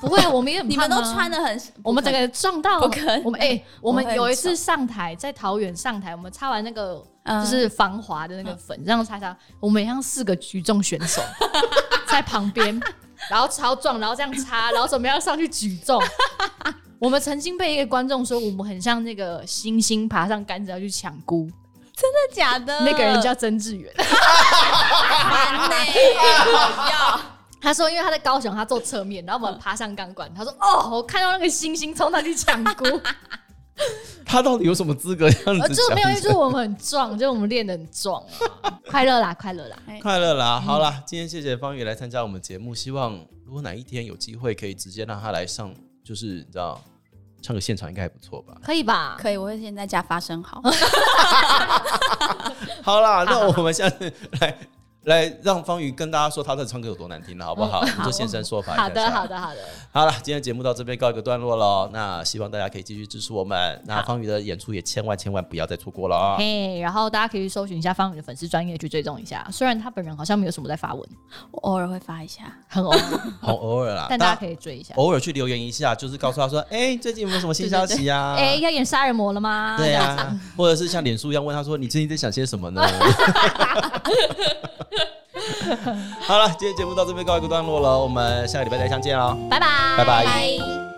[0.00, 1.12] 不会，我们也很你们都啊。
[1.12, 3.22] 穿的很，我们整个撞到，不可能。
[3.24, 7.42] 我们哎、我我们有一次上台，在桃园上台，我们擦完那个嗯。
[7.44, 11.22] 就是防滑的那个粉，这样擦擦，我们像四个举重选手
[12.08, 12.80] 在旁边，
[13.30, 16.02] 然后超壮，然后这样擦，然后准备要上去举重。
[16.98, 21.50] 我们曾经被一个观众说，我们很像那个猩猩爬上杆子要去抢菇，
[21.94, 22.80] 真的假的？
[22.84, 23.92] 那个人叫曾志远。
[23.98, 25.76] 烦呢，
[26.54, 27.20] 好要
[27.62, 32.84] 他说，因为他在高雄，他坐侧面，然后我们爬上钢管，他说：“哦，我看到那个星星冲上去抢菇。
[34.26, 38.22] ”他到底有什么资格这样呃，子就没有，就是我们很壮，就是我们练的很壮
[38.62, 39.76] 啊，快乐啦， 快乐啦。
[40.00, 40.60] 快乐啦！
[40.60, 43.12] 好啦，今天谢谢方宇来参加我们节目，希望
[43.46, 45.72] 如果哪一天有机会，可以直接让他来上，
[46.04, 46.80] 就是你知道
[47.40, 48.54] 唱个现场应该还不错吧？
[48.62, 49.16] 可以吧？
[49.18, 50.60] 可以，我会先在家发声好。
[52.82, 54.56] 好啦，那我们下次来
[55.04, 57.84] 来让方宇跟大家说他的唱歌有多难听了，好不好？
[57.84, 58.82] 你就现身说法一下。
[58.82, 59.26] 好的，好。
[59.26, 59.58] 的，好的。
[59.90, 61.90] 好了，今天节目到这边告一个段落了。
[61.92, 63.82] 那希望大家可以继续支持我们。
[63.84, 66.36] 那方宇的演出也千万千万不要再错过了啊！
[66.38, 69.44] 嘿，然后大家可以去搜寻一下方宇的粉丝专业去追踪一下。
[69.50, 71.08] 虽然他本人好像没有什么在发文，
[71.50, 72.44] 我偶尔会发一下。
[72.68, 73.00] 很偶尔，
[73.40, 74.94] 好偶尔啦，但大家可以追一下。
[74.94, 79.76] 偶尔去留言一下，就是告诉他说：“哎、最近有没有什么新消息啊？”哎、要演杀人魔了吗？
[79.76, 82.80] 对呀、或者是像脸书一样问他说：“你最近在想些什么呢？”
[86.20, 89.36] 好了，今天节目到这边告一个段落了，我们下个礼拜再相见哦。
[89.50, 89.66] 拜拜，
[89.98, 90.91] 拜拜拜。